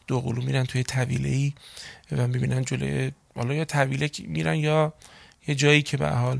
دو 0.07 0.21
قلو 0.21 0.41
میرن 0.41 0.65
توی 0.65 0.83
طویله 0.83 1.29
ای 1.29 1.53
و 2.11 2.27
می‌بینن 2.27 2.65
جلوی 2.65 3.11
حالا 3.35 3.53
یا 3.53 3.65
طویله 3.65 4.09
میرن 4.27 4.55
یا 4.55 4.93
یه 5.47 5.55
جایی 5.55 5.81
که 5.81 5.97
به 5.97 6.09
حال 6.09 6.39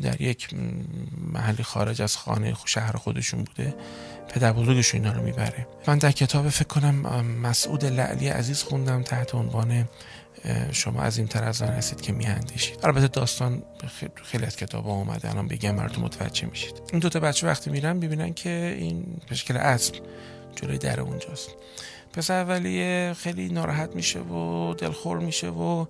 در 0.00 0.20
یک 0.20 0.48
محلی 1.32 1.62
خارج 1.62 2.02
از 2.02 2.16
خانه 2.16 2.54
شهر 2.64 2.96
خودشون 2.96 3.44
بوده. 3.44 3.74
پدر 4.28 4.52
بزرگشون 4.52 5.04
اینا 5.04 5.16
رو 5.18 5.24
می‌بره. 5.24 5.66
من 5.86 5.98
در 5.98 6.12
کتاب 6.12 6.48
فکر 6.48 6.68
کنم 6.68 6.94
مسعود 7.26 7.84
لعلی 7.84 8.28
عزیز 8.28 8.62
خوندم 8.62 9.02
تحت 9.02 9.34
عنوان 9.34 9.88
شما 10.72 11.02
از 11.02 11.18
این 11.18 11.26
تر 11.26 11.44
از 11.44 11.62
آن 11.62 11.68
هستید 11.68 12.00
که 12.00 12.12
میاندیشید 12.12 12.78
البته 12.82 13.08
داستان 13.08 13.62
خیلی 14.22 14.44
از 14.44 14.56
کتاب 14.56 14.84
ها 14.84 14.92
اومده. 14.92 15.30
الان 15.30 15.48
بگم 15.48 15.76
براتون 15.76 16.04
متوجه 16.04 16.46
میشید. 16.46 16.82
این 16.90 17.00
دوتا 17.00 17.20
بچه 17.20 17.46
وقتی 17.46 17.70
میرن 17.70 18.00
ببینن 18.00 18.34
که 18.34 18.76
این 18.78 19.20
پشکل 19.30 19.56
اسب 19.56 19.94
جلوی 20.56 20.78
در 20.78 21.00
اونجاست. 21.00 21.48
پس 22.12 22.30
اولیه 22.30 23.14
خیلی 23.18 23.48
ناراحت 23.48 23.96
میشه 23.96 24.20
و 24.20 24.74
دلخور 24.74 25.18
میشه 25.18 25.48
و 25.48 25.86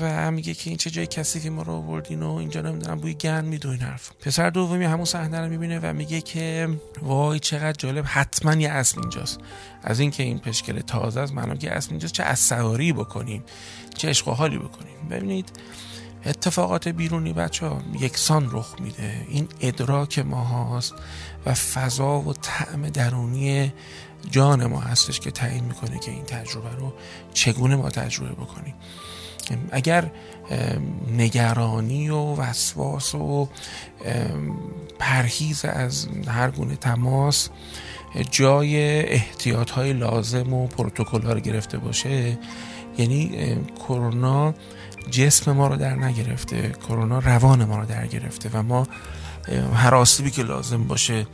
و 0.00 0.30
میگه 0.30 0.54
که 0.54 0.70
این 0.70 0.76
چه 0.76 0.90
جای 0.90 1.06
کثیفی 1.06 1.48
ما 1.48 1.62
رو 1.62 1.72
آوردین 1.72 2.22
و 2.22 2.34
اینجا 2.34 2.60
نمی‌دونم 2.60 2.98
بوی 2.98 3.14
گند 3.14 3.44
میدو 3.44 3.68
این 3.68 3.80
حرف 3.80 4.10
پسر 4.20 4.50
دومی 4.50 4.84
همون 4.84 5.04
صحنه 5.04 5.40
رو 5.40 5.48
می‌بینه 5.48 5.78
و 5.78 5.92
میگه 5.92 6.20
که 6.20 6.68
وای 7.02 7.38
چقدر 7.38 7.72
جالب 7.72 8.04
حتما 8.08 8.54
یه 8.54 8.70
اسب 8.70 8.98
اینجاست. 8.98 9.38
از 9.82 10.00
اینکه 10.00 10.22
این 10.22 10.38
پشکل 10.38 10.80
تازه 10.80 11.20
است 11.20 11.32
معلوم 11.32 11.56
که 11.56 11.72
اسب 11.72 11.90
اینجاست 11.90 12.14
چه 12.14 12.22
از 12.22 12.38
سواری 12.38 12.92
بکنیم 12.92 13.44
چه 13.96 14.08
عشق 14.08 14.28
و 14.28 14.30
حالی 14.30 14.58
بکنیم. 14.58 15.08
ببینید 15.10 15.52
اتفاقات 16.26 16.88
بیرونی 16.88 17.32
بچه 17.32 17.66
ها 17.66 17.82
یکسان 18.00 18.48
رخ 18.52 18.74
میده. 18.80 19.26
این 19.28 19.48
ادراک 19.60 20.18
ما 20.18 20.44
هاست 20.44 20.94
و 21.46 21.54
فضا 21.54 22.20
و 22.20 22.32
طعم 22.32 22.88
درونی 22.88 23.72
جان 24.30 24.66
ما 24.66 24.80
هستش 24.80 25.20
که 25.20 25.30
تعیین 25.30 25.64
می‌کنه 25.64 25.98
که 25.98 26.10
این 26.10 26.24
تجربه 26.24 26.74
رو 26.76 26.92
چگونه 27.34 27.76
ما 27.76 27.90
تجربه 27.90 28.32
بکنیم. 28.32 28.74
اگر 29.70 30.10
نگرانی 31.16 32.08
و 32.08 32.34
وسواس 32.34 33.14
و 33.14 33.48
پرهیز 34.98 35.64
از 35.64 36.08
هر 36.28 36.50
گونه 36.50 36.76
تماس 36.76 37.48
جای 38.30 39.02
احتیاط 39.02 39.70
های 39.70 39.92
لازم 39.92 40.52
و 40.52 40.66
پروتکل 40.66 41.22
ها 41.22 41.32
رو 41.32 41.40
گرفته 41.40 41.78
باشه 41.78 42.38
یعنی 42.98 43.56
کرونا 43.88 44.54
جسم 45.10 45.52
ما 45.52 45.68
رو 45.68 45.76
در 45.76 45.94
نگرفته 45.94 46.72
کرونا 46.88 47.18
روان 47.18 47.64
ما 47.64 47.78
رو 47.78 47.86
در 47.86 48.06
گرفته 48.06 48.50
و 48.52 48.62
ما 48.62 48.86
هر 49.74 49.94
آسیبی 49.94 50.30
که 50.30 50.42
لازم 50.42 50.84
باشه 50.84 51.26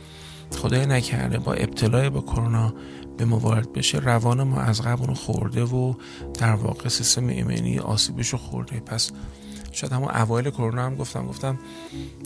خدای 0.57 0.85
نکرده 0.85 1.37
با 1.37 1.53
ابتلای 1.53 2.09
با 2.09 2.21
کرونا 2.21 2.73
به 3.17 3.25
موارد 3.25 3.73
بشه 3.73 3.97
روان 3.97 4.43
ما 4.43 4.61
از 4.61 4.81
قبل 4.81 5.13
خورده 5.13 5.63
و 5.63 5.93
در 6.33 6.55
واقع 6.55 6.89
سیستم 6.89 7.27
ایمنی 7.27 7.79
آسیبش 7.79 8.29
رو 8.29 8.37
خورده. 8.37 8.79
پس 8.79 9.11
شاید 9.71 9.93
همون 9.93 10.09
اوایل 10.09 10.49
کرونا 10.49 10.85
هم 10.85 10.95
گفتم 10.95 11.27
گفتم 11.27 11.59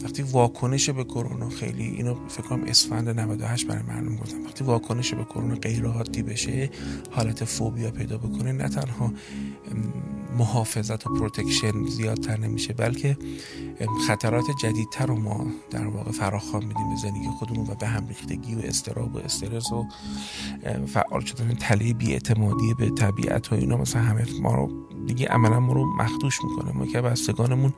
وقتی 0.04 0.22
واکنش 0.22 0.90
به 0.90 1.04
کرونا 1.04 1.48
خیلی 1.48 1.84
اینو 1.84 2.28
فکر 2.28 2.42
کنم 2.42 2.64
اسفند 2.64 3.08
98 3.08 3.66
برای 3.66 3.82
مردم 3.82 4.16
گفتم. 4.16 4.44
وقتی 4.44 4.64
واکنش 4.64 5.14
به 5.14 5.24
کرونا 5.24 5.54
غیر 5.54 5.86
عادی 5.86 6.22
بشه 6.22 6.70
حالت 7.10 7.44
فوبیا 7.44 7.90
پیدا 7.90 8.18
بکنه 8.18 8.52
نه 8.52 8.68
تنها 8.68 9.12
محافظت 10.38 11.06
و 11.06 11.14
protection 11.14 11.84
زیادتر 11.84 12.36
نمیشه 12.36 12.72
بلکه 12.72 13.16
خطرات 14.06 14.44
جدیدتر 14.62 15.06
رو 15.06 15.16
ما 15.16 15.46
در 15.70 15.86
واقع 15.86 16.10
فراخوان 16.10 16.64
میدیم 16.64 16.90
به 16.90 16.96
زندگی 16.96 17.28
خودمون 17.38 17.66
و 17.70 17.74
به 17.74 17.86
هم 17.86 18.08
ریختگی 18.08 18.54
و 18.54 18.58
استراب 18.58 19.14
و 19.14 19.18
استرس 19.18 19.72
و 19.72 19.86
فعال 20.86 21.20
شدن 21.20 21.54
تله 21.54 21.92
بیاعتمادی 21.92 22.74
به 22.74 22.90
طبیعت 22.90 23.52
و 23.52 23.54
اینا. 23.54 23.76
مثلا 23.76 24.02
همه 24.02 24.24
ما 24.42 24.54
رو 24.54 24.88
دیگه 25.06 25.26
عملا 25.26 25.60
ما 25.60 25.72
رو 25.72 25.96
مخدوش 25.96 26.38
می‌کنه. 26.44 26.72
ما 26.72 26.86
که 26.86 27.00
بستگانمون 27.00 27.72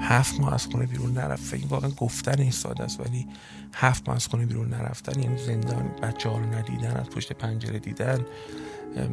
هفت 0.00 0.40
ماه 0.40 0.54
از 0.54 0.66
خونه 0.66 0.86
بیرون 0.86 1.12
نرفت. 1.12 1.54
این 1.54 1.68
واقعا 1.68 1.90
گفتن 1.90 2.40
این 2.40 2.50
ساده 2.50 2.84
است 2.84 3.00
ولی 3.00 3.26
هفت 3.74 4.08
ماه 4.08 4.16
از 4.16 4.26
خونه 4.26 4.46
بیرون 4.46 4.68
نرفتن. 4.68 5.22
یعنی 5.22 5.38
زندان 5.38 5.90
بچه 6.02 6.28
ها 6.28 6.38
رو 6.38 6.54
ندیدن 6.54 6.96
از 6.96 7.06
پشت 7.06 7.32
پنجره 7.32 7.78
دیدن. 7.78 8.26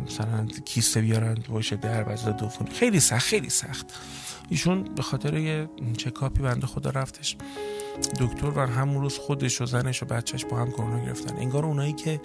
مثلا 0.06 0.46
کیسه 0.66 1.02
بیارن 1.02 1.38
باشه 1.50 1.76
در 1.76 2.14
وزد 2.14 2.38
دوفون 2.38 2.68
خیلی 2.68 3.00
سخت 3.00 3.28
خیلی 3.28 3.50
سخت. 3.50 3.86
ایشون 4.50 4.84
به 4.84 5.02
خاطر 5.02 5.38
یه 5.38 5.70
چکاپی 5.98 6.42
بنده 6.44 6.68
خدا 6.68 6.90
رفتش. 6.90 7.38
دکتر 8.20 8.50
و 8.50 8.60
همون 8.60 9.02
روز 9.02 9.18
خودش 9.18 9.62
و 9.62 9.66
زنش 9.66 10.04
و 10.04 10.06
بچهش 10.06 10.46
با 10.46 10.58
هم 10.58 10.72
کرونا 10.72 11.06
گرفتن. 11.06 11.38
انگار 11.38 11.66
اونایی 11.66 11.94
که 11.94 12.22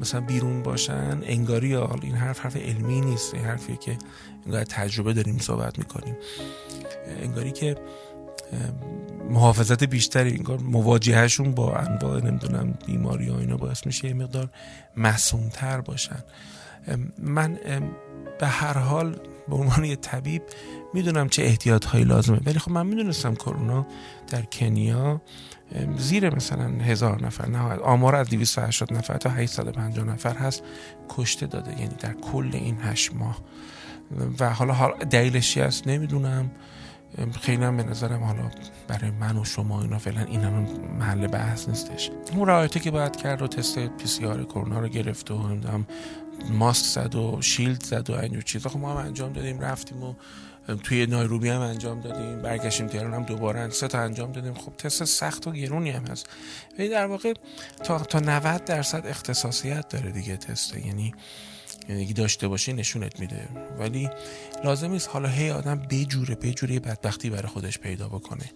مثلا 0.00 0.20
بیرون 0.20 0.62
باشن 0.62 1.20
انگاری 1.22 1.68
یا 1.68 1.96
این 2.02 2.14
حرف 2.14 2.40
حرف 2.40 2.56
علمی 2.56 3.00
نیست 3.00 3.34
این 3.34 3.44
حرفیه 3.44 3.76
که 3.76 3.98
انگار 4.46 4.64
تجربه 4.64 5.12
داریم 5.12 5.38
صحبت 5.38 5.78
می‌کنیم. 5.78 6.16
انگاری 7.22 7.52
که 7.52 7.76
محافظت 9.30 9.84
بیشتری 9.84 10.30
انگار 10.30 10.58
مواجههشون 10.58 11.54
با 11.54 11.76
انواع 11.76 12.20
نمی‌دونم 12.20 12.74
بیماری 12.86 13.28
ها 13.28 13.38
اینا 13.38 13.56
باعث 13.56 13.86
میشه 13.86 14.08
یه 14.08 14.14
مقدار 14.14 14.50
مسئومتر 14.96 15.80
باشن. 15.80 16.24
من 17.18 17.58
به 18.40 18.46
هر 18.46 18.78
حال 18.78 19.16
به 19.48 19.54
عنوان 19.56 19.84
یه 19.84 19.96
طبیب 19.96 20.42
می‌دونم 20.94 21.28
چه 21.28 21.42
احتیاط 21.42 21.84
هایی 21.84 22.04
لازمه. 22.04 22.40
ولی 22.46 22.58
خب 22.58 22.70
من 22.70 22.86
می‌دونستم 22.86 23.34
کرونا 23.34 23.86
در 24.30 24.42
کنیا 24.42 25.20
زیر 25.96 26.34
مثلا 26.34 26.68
هزار 26.68 27.26
نفر 27.26 27.48
نه 27.48 27.58
آمار 27.74 28.16
از 28.16 28.28
280 28.28 28.92
نفر 28.92 29.16
تا 29.16 29.30
850 29.30 30.04
نفر 30.04 30.34
هست 30.34 30.62
کشته 31.08 31.46
داده 31.46 31.70
یعنی 31.70 31.94
در 32.00 32.12
کل 32.12 32.50
این 32.52 32.78
هشت 32.80 33.14
ماه. 33.14 33.40
و 34.40 34.54
حالا 34.54 34.94
دلیلش 35.10 35.52
چی 35.52 35.60
است؟ 35.60 35.86
نمی‌دونم. 35.86 36.50
خیلی 37.40 37.64
هم 37.64 37.76
به 37.76 37.82
نظرم 37.82 38.24
حالا 38.24 38.50
برای 38.88 39.10
من 39.10 39.36
و 39.36 39.44
شما 39.44 39.82
اینا 39.82 39.98
فعلا 39.98 40.20
این 40.20 40.40
هم 40.40 40.66
محل 40.98 41.26
بحث 41.26 41.68
نیستش. 41.68 42.10
اون 42.32 42.48
رعایتی 42.48 42.80
که 42.80 42.90
باید 42.90 43.16
کرد 43.16 43.42
و 43.42 43.46
تست 43.46 43.78
پی 43.78 44.06
سی 44.06 44.26
آر 44.26 44.44
کرونا 44.44 44.80
رو 44.80 44.88
گرفت 44.88 45.30
و 45.30 45.58
ماسک 46.52 46.84
زد 46.84 47.14
و 47.14 47.42
شیلد 47.42 47.82
زد 47.82 48.10
و 48.10 48.18
اینجور 48.18 48.42
چیزا 48.42 48.70
خب 48.70 48.78
ما 48.78 48.90
هم 48.90 49.06
انجام 49.06 49.32
دادیم 49.32 49.60
رفتیم 49.60 50.02
و 50.02 50.14
توی 50.82 51.06
نایروبی 51.06 51.48
هم 51.48 51.60
انجام 51.60 52.00
دادیم 52.00 52.42
برگشتیم 52.42 52.86
تهران 52.86 53.14
هم 53.14 53.22
دوباره 53.22 53.70
سه 53.70 53.88
تا 53.88 53.98
انجام 53.98 54.32
دادیم. 54.32 54.54
خب 54.54 54.76
تست 54.76 55.04
سخت 55.04 55.46
و 55.46 55.52
گرونی 55.52 55.90
هم 55.90 56.06
هست. 56.06 56.26
ولی 56.78 56.88
در 56.88 57.06
واقع 57.06 57.32
تا 57.84 57.98
تا 57.98 58.20
90 58.20 58.64
درصد 58.64 59.06
اختصاصیت 59.06 59.88
داره 59.88 60.10
دیگه 60.10 60.36
تست. 60.36 60.76
یعنی 60.76 61.14
یعنی 61.88 62.12
داشته 62.12 62.48
باشه 62.48 62.72
نشونت 62.72 63.20
میده. 63.20 63.48
ولی 63.78 64.10
لازم 64.64 64.90
نیست 64.90 65.08
حالا 65.08 65.28
هی 65.28 65.50
آدم 65.50 65.82
بجوره 65.90 66.34
بجوره 66.34 66.78
بدبختی 66.78 67.30
برای 67.30 67.48
خودش 67.48 67.78
پیدا 67.78 68.08
بکنه. 68.08 68.50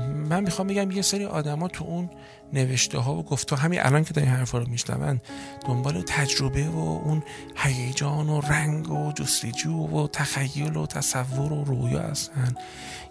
من 0.00 0.44
می‌خوام 0.44 0.68
بگم 0.68 0.90
یه 0.90 1.02
سری 1.02 1.24
آدما 1.24 1.68
تو 1.68 1.84
اون 1.84 2.10
نوشته 2.52 2.98
ها 2.98 3.14
و 3.14 3.22
گفته 3.22 3.56
همین 3.56 3.80
الان 3.82 4.04
که 4.04 4.20
این 4.20 4.28
حرفا 4.28 4.58
رو 4.58 4.68
میشنون 4.68 5.20
دنبال 5.66 6.02
تجربه 6.06 6.68
و 6.68 6.78
اون 6.78 7.22
هیجان 7.56 8.28
و 8.28 8.40
رنگ 8.40 8.90
و 8.90 9.12
جستجو 9.12 9.72
و 9.72 10.08
تخیل 10.08 10.76
و 10.76 10.86
تصور 10.86 11.52
و 11.52 11.64
رویا 11.64 12.00
هستن. 12.00 12.54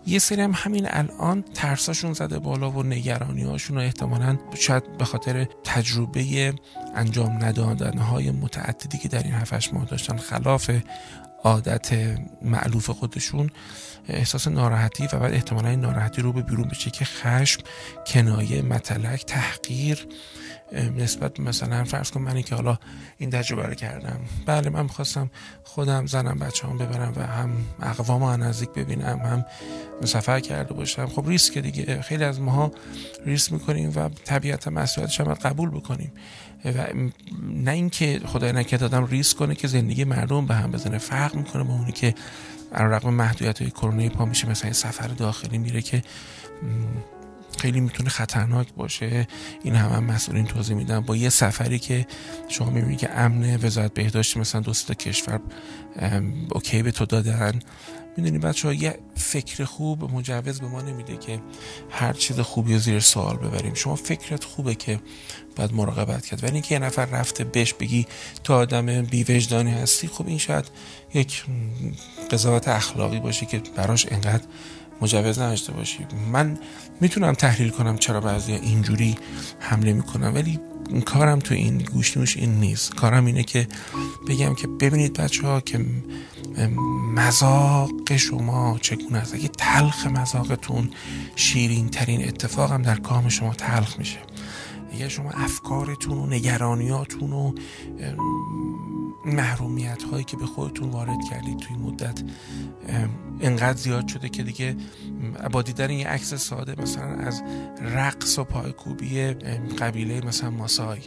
یه 0.07 0.19
سری 0.19 0.41
هم 0.41 0.51
همین 0.55 0.87
الان 0.89 1.43
ترساشون 1.53 2.13
زده 2.13 2.39
بالا 2.39 2.71
و 2.71 2.83
نگرانی 2.83 3.43
هاشون 3.43 3.77
و 3.77 3.81
احتمالا 3.81 4.37
شاید 4.55 4.97
به 4.97 5.05
خاطر 5.05 5.47
تجربه 5.63 6.53
انجام 6.95 7.43
ندادن 7.43 7.97
های 7.97 8.31
متعددی 8.31 8.97
که 8.97 9.07
در 9.07 9.23
این 9.23 9.33
هفتش 9.33 9.73
ماه 9.73 9.85
داشتن 9.85 10.17
خلاف 10.17 10.71
عادت 11.43 12.17
معلوف 12.41 12.89
خودشون 12.89 13.49
احساس 14.07 14.47
ناراحتی 14.47 15.07
و 15.13 15.19
بعد 15.19 15.33
احتمالا 15.33 15.69
این 15.69 15.79
ناراحتی 15.79 16.21
رو 16.21 16.33
به 16.33 16.41
بیرون 16.41 16.67
بشه 16.67 16.89
که 16.89 17.05
خشم 17.05 17.61
کنایه 18.07 18.61
متلک 18.61 19.25
تحقیر 19.25 20.07
نسبت 20.97 21.39
مثلا 21.39 21.83
فرض 21.83 22.11
کن 22.11 22.21
منی 22.21 22.43
که 22.43 22.55
حالا 22.55 22.77
این 23.17 23.29
تجربه 23.29 23.63
رو 23.65 23.73
کردم. 23.73 24.19
بله 24.45 24.69
من 24.69 24.83
می‌خواستم 24.83 25.29
خودم 25.63 26.05
زنم 26.05 26.39
بچه 26.39 26.67
هم 26.67 26.77
ببرم 26.77 27.13
و 27.15 27.21
هم 27.21 27.51
اقوام 27.81 28.23
ها 28.23 28.35
نزدیک 28.35 28.69
ببینم 28.69 29.19
هم 29.19 29.45
سفر 30.05 30.39
کرده 30.39 30.73
باشم. 30.73 31.05
خب 31.05 31.27
ریسک 31.27 31.57
دیگه. 31.57 32.01
خیلی 32.01 32.23
از 32.23 32.41
ماها 32.41 32.71
ریسک 33.25 33.53
می‌کنیم 33.53 33.91
و 33.95 34.09
طبیعت 34.09 34.67
مسئولیتش 34.67 35.19
هم 35.19 35.33
قبول 35.33 35.69
بکنیم. 35.69 36.11
و 36.65 36.87
نه 37.43 37.71
اینکه 37.71 38.21
خدای 38.25 38.53
نکرد 38.53 38.83
آدم 38.83 39.05
ریسک 39.05 39.37
کنه 39.37 39.55
که 39.55 39.67
زندگی 39.67 40.03
مردم 40.03 40.45
به 40.45 40.55
هم 40.55 40.71
بزنه. 40.71 40.97
فرق 40.97 41.35
می‌کنه 41.35 41.63
با 41.63 41.73
اونی 41.73 41.91
که 41.91 42.15
رقم 42.71 43.13
محدودیت 43.13 43.61
های 43.61 43.71
کرونا 43.71 44.09
پا 44.09 44.25
میشه 44.25 44.49
مثلا 44.49 44.73
سفر 44.73 45.07
داخلی 45.07 45.57
میره 45.57 45.81
که 45.81 46.01
خیلی 47.59 47.79
می‌تونه 47.79 48.09
خطرناک 48.09 48.73
باشه. 48.73 49.27
این 49.63 49.75
همه 49.75 49.95
هم 49.95 50.03
مسئولین 50.03 50.45
توضیح 50.45 50.75
میدن. 50.75 50.99
با 50.99 51.15
یه 51.15 51.29
سفری 51.29 51.79
که 51.79 52.07
شما 52.47 52.69
می‌بینید 52.69 52.99
که 52.99 53.19
امن 53.19 53.55
وزارت 53.63 53.93
بهداشت 53.93 54.37
مثلا 54.37 54.61
دو 54.61 54.73
تا 54.73 54.93
کشور 54.93 55.39
اوکی 56.51 56.83
به 56.83 56.91
تو 56.91 57.05
دادن 57.05 57.59
می‌دونی 58.17 58.37
بچه 58.37 58.67
ها 58.67 58.73
یه 58.73 58.99
فکر 59.15 59.63
خوب 59.65 60.11
مجوز 60.15 60.61
به 60.61 60.67
ما 60.67 60.81
نمیده 60.81 61.17
که 61.17 61.41
هر 61.89 62.13
چیز 62.13 62.39
خوبی 62.39 62.73
رو 62.73 62.79
زیر 62.79 62.99
سوال 62.99 63.35
ببریم. 63.35 63.73
شما 63.73 63.95
فکرت 63.95 64.43
خوبه 64.43 64.75
که 64.75 64.99
باید 65.55 65.73
مراقبت 65.73 66.25
کرد. 66.25 66.43
ولی 66.43 66.53
اینکه 66.53 66.75
یه 66.75 66.79
نفر 66.79 67.05
رفته 67.05 67.43
بهش 67.43 67.73
بگی 67.73 68.07
تو 68.43 68.53
آدم 68.53 69.01
بیوجدانی 69.01 69.71
هستی 69.71 70.07
خب 70.07 70.27
این 70.27 70.37
شاید 70.37 70.65
یک 71.13 71.43
قضاوت 72.31 72.67
اخلاقی 72.67 73.19
باشه 73.19 73.45
که 73.45 73.61
براش 73.75 74.07
انقدر 74.11 74.43
مجوز 75.01 75.39
نداشته 75.39 75.73
باشی. 75.73 76.07
من 76.31 76.59
می‌تونم 77.01 77.33
تحلیل 77.33 77.69
کنم 77.69 77.97
چرا 77.97 78.21
بعضی 78.21 78.53
اینجوری 78.53 79.15
حمله 79.59 79.93
می‌کنم 79.93 80.35
ولی 80.35 80.59
کارم 80.99 81.39
تو 81.39 81.53
این 81.53 81.77
گوشنوش 81.77 82.37
این 82.37 82.59
نیست. 82.59 82.95
کارم 82.95 83.25
اینه 83.25 83.43
که 83.43 83.67
بگم 84.27 84.55
که 84.55 84.67
ببینید 84.67 85.13
بچه 85.13 85.47
ها 85.47 85.61
که 85.61 85.85
مذاق 87.15 88.15
شما 88.17 88.77
چگونه 88.81 89.17
است. 89.17 89.33
اگه 89.33 89.47
تلخ 89.47 90.07
مذاقتون 90.07 90.89
شیرین 91.35 91.89
ترین 91.89 92.27
اتفاق 92.27 92.71
هم 92.71 92.81
در 92.81 92.95
کام 92.95 93.29
شما 93.29 93.53
تلخ 93.53 93.99
میشه. 93.99 94.17
اگر 94.91 95.07
شما 95.07 95.29
افکارتون 95.29 96.17
و 96.17 96.25
نگرانیاتون 96.25 97.33
و 97.33 97.53
محرومیت 99.25 100.03
هایی 100.03 100.23
که 100.23 100.37
به 100.37 100.45
خودتون 100.45 100.89
وارد 100.89 101.17
کردید 101.29 101.59
توی 101.59 101.75
مدت 101.75 102.21
انقدر 103.41 103.77
زیاد 103.77 104.07
شده 104.07 104.29
که 104.29 104.43
دیگه 104.43 104.75
با 105.51 105.61
دیدن 105.61 105.89
یه 105.89 106.07
عکس 106.07 106.33
ساده 106.33 106.81
مثلا 106.81 107.15
از 107.15 107.43
رقص 107.81 108.39
و 108.39 108.43
پایکوبی 108.43 109.33
قبیله 109.79 110.25
مثلا 110.25 110.49
ماسای 110.49 110.99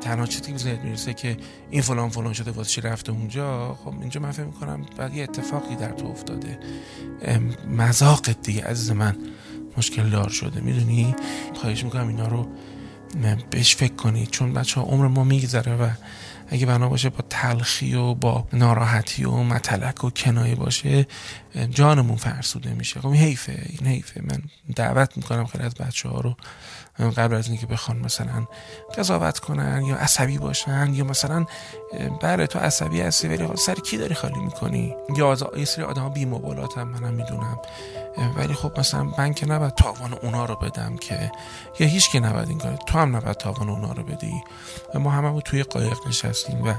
تنها 0.00 0.26
چیزی 0.26 0.52
که 0.52 0.58
ذهن 0.58 0.86
می‌رسه 0.86 1.14
که 1.14 1.36
این 1.70 1.82
فلان 1.82 2.08
فلان 2.08 2.32
شده 2.32 2.50
واسه 2.50 2.70
چی 2.70 2.80
رفته 2.80 3.12
اونجا 3.12 3.74
خب 3.74 3.94
اینجا 4.00 4.20
من 4.20 4.30
فکر 4.30 4.44
می‌کنم 4.44 4.86
بعد 4.96 5.14
یه 5.14 5.22
اتفاقی 5.22 5.76
در 5.76 5.92
تو 5.92 6.06
افتاده. 6.06 6.58
مذاقت 7.68 8.42
دیگه 8.42 8.64
عزیز 8.64 8.90
من. 8.90 9.16
مشکل 9.76 10.10
دار 10.10 10.28
شده. 10.28 10.60
می‌دونی؟ 10.60 11.14
خواهش 11.54 11.84
می‌کنم 11.84 12.08
اینا 12.08 12.26
رو 12.28 12.48
بهش 13.50 13.76
فکر 13.76 13.94
کنید 13.94 14.30
چون 14.30 14.52
بچه 14.52 14.80
ها 14.80 14.86
عمر 14.86 15.08
ما 15.08 15.24
میگذره 15.24 15.76
و 15.76 15.88
اگه 16.48 16.66
بنا 16.66 16.88
باشه 16.88 17.08
با 17.08 17.24
تلخی 17.30 17.94
و 17.94 18.14
با 18.14 18.48
ناراحتی 18.52 19.24
و 19.24 19.30
متلک 19.36 20.04
و 20.04 20.10
کنایه 20.10 20.54
باشه 20.54 21.06
جانمون 21.70 22.16
فرسوده 22.16 22.74
میشه. 22.74 23.00
خب 23.00 23.06
این 23.06 23.22
حیفه 23.22 23.66
این 23.66 23.86
حیفه. 23.86 24.20
من 24.22 24.42
دعوت 24.76 25.16
می‌کنم 25.16 25.46
خیلی 25.46 25.64
از 25.64 25.74
بچه 25.74 26.08
ها 26.08 26.20
رو 26.20 26.36
قبل 26.98 27.34
از 27.34 27.48
اینکه 27.48 27.66
بخوان 27.66 27.98
مثلا 27.98 28.46
قضاوت 28.98 29.38
کنن 29.38 29.82
یا 29.82 29.96
عصبی 29.96 30.38
باشن 30.38 30.94
یا 30.94 31.04
مثلا 31.04 31.46
بله 32.22 32.46
تو 32.46 32.58
عصبی 32.58 33.00
هستی 33.00 33.28
ولی 33.28 33.48
سر 33.56 33.74
کی 33.74 33.98
داری 33.98 34.14
خالی 34.14 34.38
می‌کنی؟ 34.40 34.96
یا 35.16 35.36
یه 35.56 35.64
سری 35.64 35.84
آدم 35.84 36.08
بی 36.08 36.24
مبالات 36.24 36.78
هم 36.78 36.88
منم 36.88 37.14
می‌دونم. 37.14 37.58
ولی 38.36 38.54
خب 38.54 38.80
مثلا 38.80 39.02
من 39.18 39.34
که 39.34 39.46
نباید 39.46 39.74
تاوان 39.74 40.14
اونا 40.22 40.44
رو 40.44 40.56
بدم 40.56 40.96
که 40.96 41.32
یا 41.78 41.86
هیچ 41.86 42.10
که 42.10 42.20
نباید 42.20 42.48
این 42.48 42.58
کار 42.58 42.76
تو 42.76 42.98
هم 42.98 43.16
نباید 43.16 43.36
تاوان 43.36 43.68
اونا 43.68 43.92
رو 43.92 44.02
بدی. 44.02 44.42
ما 44.94 45.10
همه 45.10 45.40
توی 45.40 45.62
قایق 45.62 45.98
نشستیم 46.08 46.62
و 46.66 46.74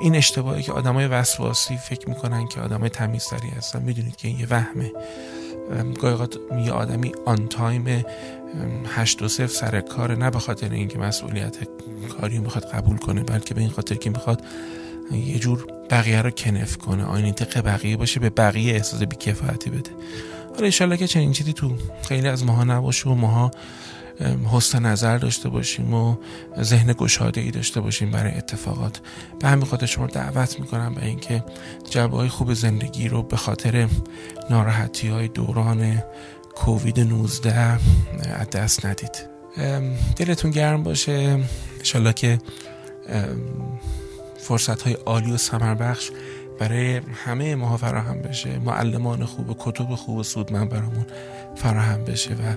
این 0.00 0.16
اشتباهی 0.16 0.62
که 0.62 0.72
آدمای 0.72 1.06
وسواسی 1.06 1.76
فکر 1.76 2.08
می‌کنن 2.08 2.48
که 2.48 2.60
آدمای 2.60 2.90
تمیزتری 2.90 3.48
هستن 3.48 3.82
می‌دونید 3.82 4.16
که 4.16 4.28
این 4.28 4.38
یه 4.38 4.46
وهمه. 4.50 4.92
گاهی 6.00 6.28
یه 6.64 6.72
آدمی 6.72 7.12
آن 7.26 7.48
تایم 7.48 8.04
هشت 8.86 9.22
و 9.22 9.28
سر 9.28 9.80
کار 9.80 10.16
نه 10.16 10.30
به 10.30 10.38
خاطر 10.38 10.72
اینکه 10.72 10.98
مسئولیت 10.98 11.56
کاری 12.20 12.38
می‌خواد 12.38 12.64
قبول 12.64 12.96
کنه 12.96 13.22
بلکه 13.22 13.54
به 13.54 13.60
این 13.60 13.70
خاطر 13.70 13.94
که 13.94 14.10
می‌خواد 14.10 14.42
یه 15.12 15.38
جور 15.38 15.66
بقیه 15.90 16.22
رو 16.22 16.30
کنف 16.30 16.76
کنه. 16.76 17.04
آینه 17.04 17.32
طق 17.32 17.60
بقیه 17.60 17.96
باشه؟ 17.96 18.20
به 18.20 18.30
بقیه 18.30 18.74
احساس 18.74 19.02
بیکفایتی 19.02 19.70
بده. 19.70 19.90
حالا 20.54 20.64
انشالله 20.64 20.96
که 20.96 21.06
چنین 21.06 21.32
چیزی 21.32 21.52
تو 21.52 21.72
خیلی 22.08 22.28
از 22.28 22.44
ماها 22.44 22.64
نباشه 22.64 23.10
و 23.10 23.14
ماها 23.14 23.50
حسن 24.52 24.86
نظر 24.86 25.18
داشته 25.18 25.48
باشیم 25.48 25.94
و 25.94 26.16
ذهن 26.62 26.92
گشاده 26.92 27.40
ای 27.40 27.50
داشته 27.50 27.80
باشیم 27.80 28.10
برای 28.10 28.32
اتفاقات. 28.32 29.00
به 29.40 29.48
همین 29.48 29.64
خاطر 29.64 29.86
شما 29.86 30.06
دعوت 30.06 30.60
می‌کنم 30.60 30.94
به 30.94 31.04
اینکه 31.04 31.44
جلبه 31.90 32.16
های 32.16 32.28
خوب 32.28 32.54
زندگی 32.54 33.08
رو 33.08 33.22
به 33.22 33.36
خاطر 33.36 33.88
ناراحتی 34.50 35.08
های 35.08 35.28
دوران 35.28 36.02
کووید 36.54 37.00
19 37.00 37.78
از 38.40 38.50
دست 38.52 38.86
ندید. 38.86 39.28
دلتون 40.16 40.50
گرم 40.50 40.82
باشه. 40.82 41.38
انشالله 41.78 42.12
که 42.12 42.38
فرصت 44.48 44.82
های 44.82 44.92
عالی 44.92 45.32
و 45.32 45.36
سمر 45.36 45.74
بخش 45.74 46.10
برای 46.58 47.00
همه 47.14 47.54
ماها 47.54 47.76
فراهم 47.76 48.22
بشه. 48.22 48.58
معلمان 48.58 49.24
خوب 49.24 49.50
و 49.50 49.54
کتب 49.58 49.94
خوب 49.94 50.16
و 50.16 50.22
سودمند 50.22 50.68
برامون 50.68 51.06
فراهم 51.56 52.04
بشه 52.04 52.34
و 52.34 52.54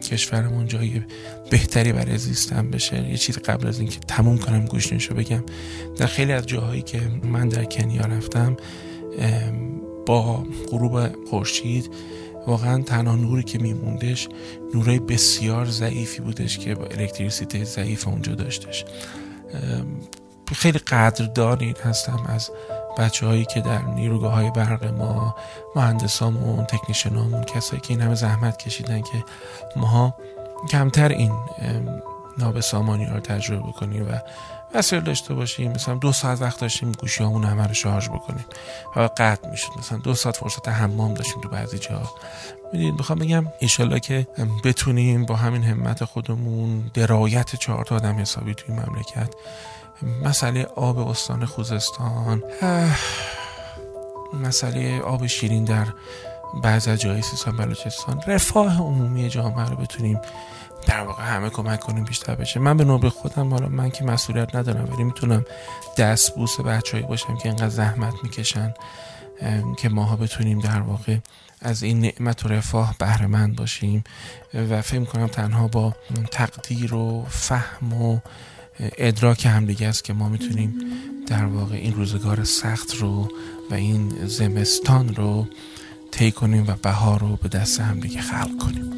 کشورمون 0.00 0.66
جای 0.66 1.02
بهتری 1.50 1.92
برای 1.92 2.18
زیستن 2.18 2.70
بشه. 2.70 3.08
یه 3.08 3.16
چیز 3.16 3.38
قبل 3.38 3.66
از 3.66 3.80
اینکه 3.80 3.98
تموم 4.00 4.38
کنم 4.38 4.64
گوشنشو 4.64 5.14
بگم. 5.14 5.44
در 5.96 6.06
خیلی 6.06 6.32
از 6.32 6.46
جاهایی 6.46 6.82
که 6.82 7.00
من 7.22 7.48
در 7.48 7.64
کنیا 7.64 8.02
رفتم 8.02 8.56
با 10.06 10.46
غروب 10.70 11.26
خورشید 11.26 11.90
واقعا 12.46 12.82
تنها 12.82 13.16
نوری 13.16 13.42
که 13.42 13.58
میموندش 13.58 14.28
نورای 14.74 14.98
بسیار 14.98 15.66
ضعیفی 15.66 16.20
بودش 16.20 16.58
که 16.58 16.74
با 16.74 16.84
الکتریسیته 16.84 17.64
ضعیف 17.64 18.08
اونجا 18.08 18.34
داشتش. 18.34 18.84
خیلی 20.54 20.78
قدردانی 20.78 21.74
هستم 21.84 22.22
از 22.26 22.50
بچه 22.98 23.26
هایی 23.26 23.44
که 23.44 23.60
در 23.60 23.82
نیروگاه 23.82 24.32
های 24.32 24.50
برق 24.50 24.84
ما 24.84 25.36
مهندسامون 25.76 26.64
تکنیشنامون 26.64 27.44
کسایی 27.44 27.80
که 27.80 27.90
این 27.90 28.00
همه 28.00 28.14
زحمت 28.14 28.56
کشیدن 28.56 29.00
که 29.00 29.24
ماها 29.76 30.14
کمتر 30.70 31.08
این 31.08 31.32
نابسامانی 32.38 33.06
رو 33.06 33.20
تجربه 33.20 33.68
بکنیم 33.68 34.08
و 34.08 34.18
وسایل 34.74 35.02
داشته 35.02 35.34
باشیم. 35.34 35.72
مثلا 35.72 35.94
دو 35.94 36.12
ساعت 36.12 36.42
وقت 36.42 36.60
داشتیم 36.60 36.92
گوشی 36.92 37.24
همون 37.24 37.44
همه 37.44 37.66
رو 37.66 37.74
شارژ 37.74 38.08
بکنیم 38.08 38.44
و 38.96 39.00
قطع 39.16 39.48
می‌شد. 39.50 39.68
مثلا 39.78 39.98
دو 39.98 40.14
ساعت 40.14 40.36
فرصت 40.36 40.68
حمام 40.68 41.14
داشتیم 41.14 41.40
تو 41.42 41.48
بعضی 41.48 41.78
جا. 41.78 42.02
می‌دید 42.72 42.94
می‌خوام 42.94 43.18
بگم 43.18 43.46
ایشالله 43.58 44.00
که 44.00 44.26
بتونیم 44.64 45.26
با 45.26 45.36
همین 45.36 45.62
همت 45.62 46.04
خودمون 46.04 46.90
درایت 46.94 47.56
چهار 47.56 47.84
تا 47.84 47.96
آدم 47.96 48.18
حسابی 48.18 48.54
توی 48.54 48.74
مملکت 48.74 49.34
مسئله 50.24 50.64
آب 50.64 51.08
استان 51.08 51.44
خوزستان. 51.44 52.42
مسئله 54.34 55.00
آب 55.00 55.26
شیرین 55.26 55.64
در 55.64 55.86
بعض 56.62 56.88
از 56.88 57.00
جای 57.00 57.22
سیستان 57.22 57.56
بلوچستان. 57.56 58.20
رفاه 58.26 58.78
عمومی 58.78 59.28
جامعه 59.28 59.68
رو 59.68 59.76
بتونیم 59.76 60.20
در 60.86 61.00
واقع 61.00 61.22
همه 61.22 61.50
کمک 61.50 61.80
کنیم 61.80 62.04
بیشتر 62.04 62.34
بشه. 62.34 62.60
من 62.60 62.76
به 62.76 62.84
نوبه 62.84 63.10
خودم 63.10 63.50
حالا 63.50 63.68
من 63.68 63.90
که 63.90 64.04
مسئولیت 64.04 64.56
ندارم 64.56 64.92
ولی 64.92 65.04
می‌تونم 65.04 65.44
دست 65.96 66.34
بوس 66.34 66.60
بچه‌ای 66.60 67.02
باشم 67.02 67.36
که 67.36 67.48
اینقدر 67.48 67.68
زحمت 67.68 68.14
می‌کشن 68.22 68.74
که 69.78 69.88
ماها 69.88 70.16
بتونیم 70.16 70.58
در 70.58 70.80
واقع 70.80 71.16
از 71.60 71.82
این 71.82 72.00
نعمت 72.00 72.46
و 72.46 72.48
رفاه 72.48 72.94
بهره 72.98 73.46
باشیم. 73.46 74.04
و 74.54 74.82
فکر 74.82 75.04
کنم 75.04 75.26
تنها 75.26 75.68
با 75.68 75.94
تقدیر 76.30 76.94
و 76.94 77.26
فهم 77.28 78.02
و 78.02 78.18
ادراک 78.80 79.46
همدیگه 79.46 79.88
است 79.88 80.04
که 80.04 80.12
ما 80.12 80.28
می‌تونیم 80.28 80.74
در 81.26 81.44
واقع 81.44 81.76
این 81.76 81.94
روزگار 81.94 82.44
سخت 82.44 82.96
رو 82.96 83.28
و 83.70 83.74
این 83.74 84.26
زمستان 84.26 85.14
رو 85.14 85.46
طی 86.10 86.32
کنیم 86.32 86.64
و 86.68 86.74
بهار 86.82 87.20
رو 87.20 87.36
به 87.42 87.48
دست 87.48 87.80
همدیگه 87.80 88.20
خلق 88.20 88.58
کنیم. 88.58 88.92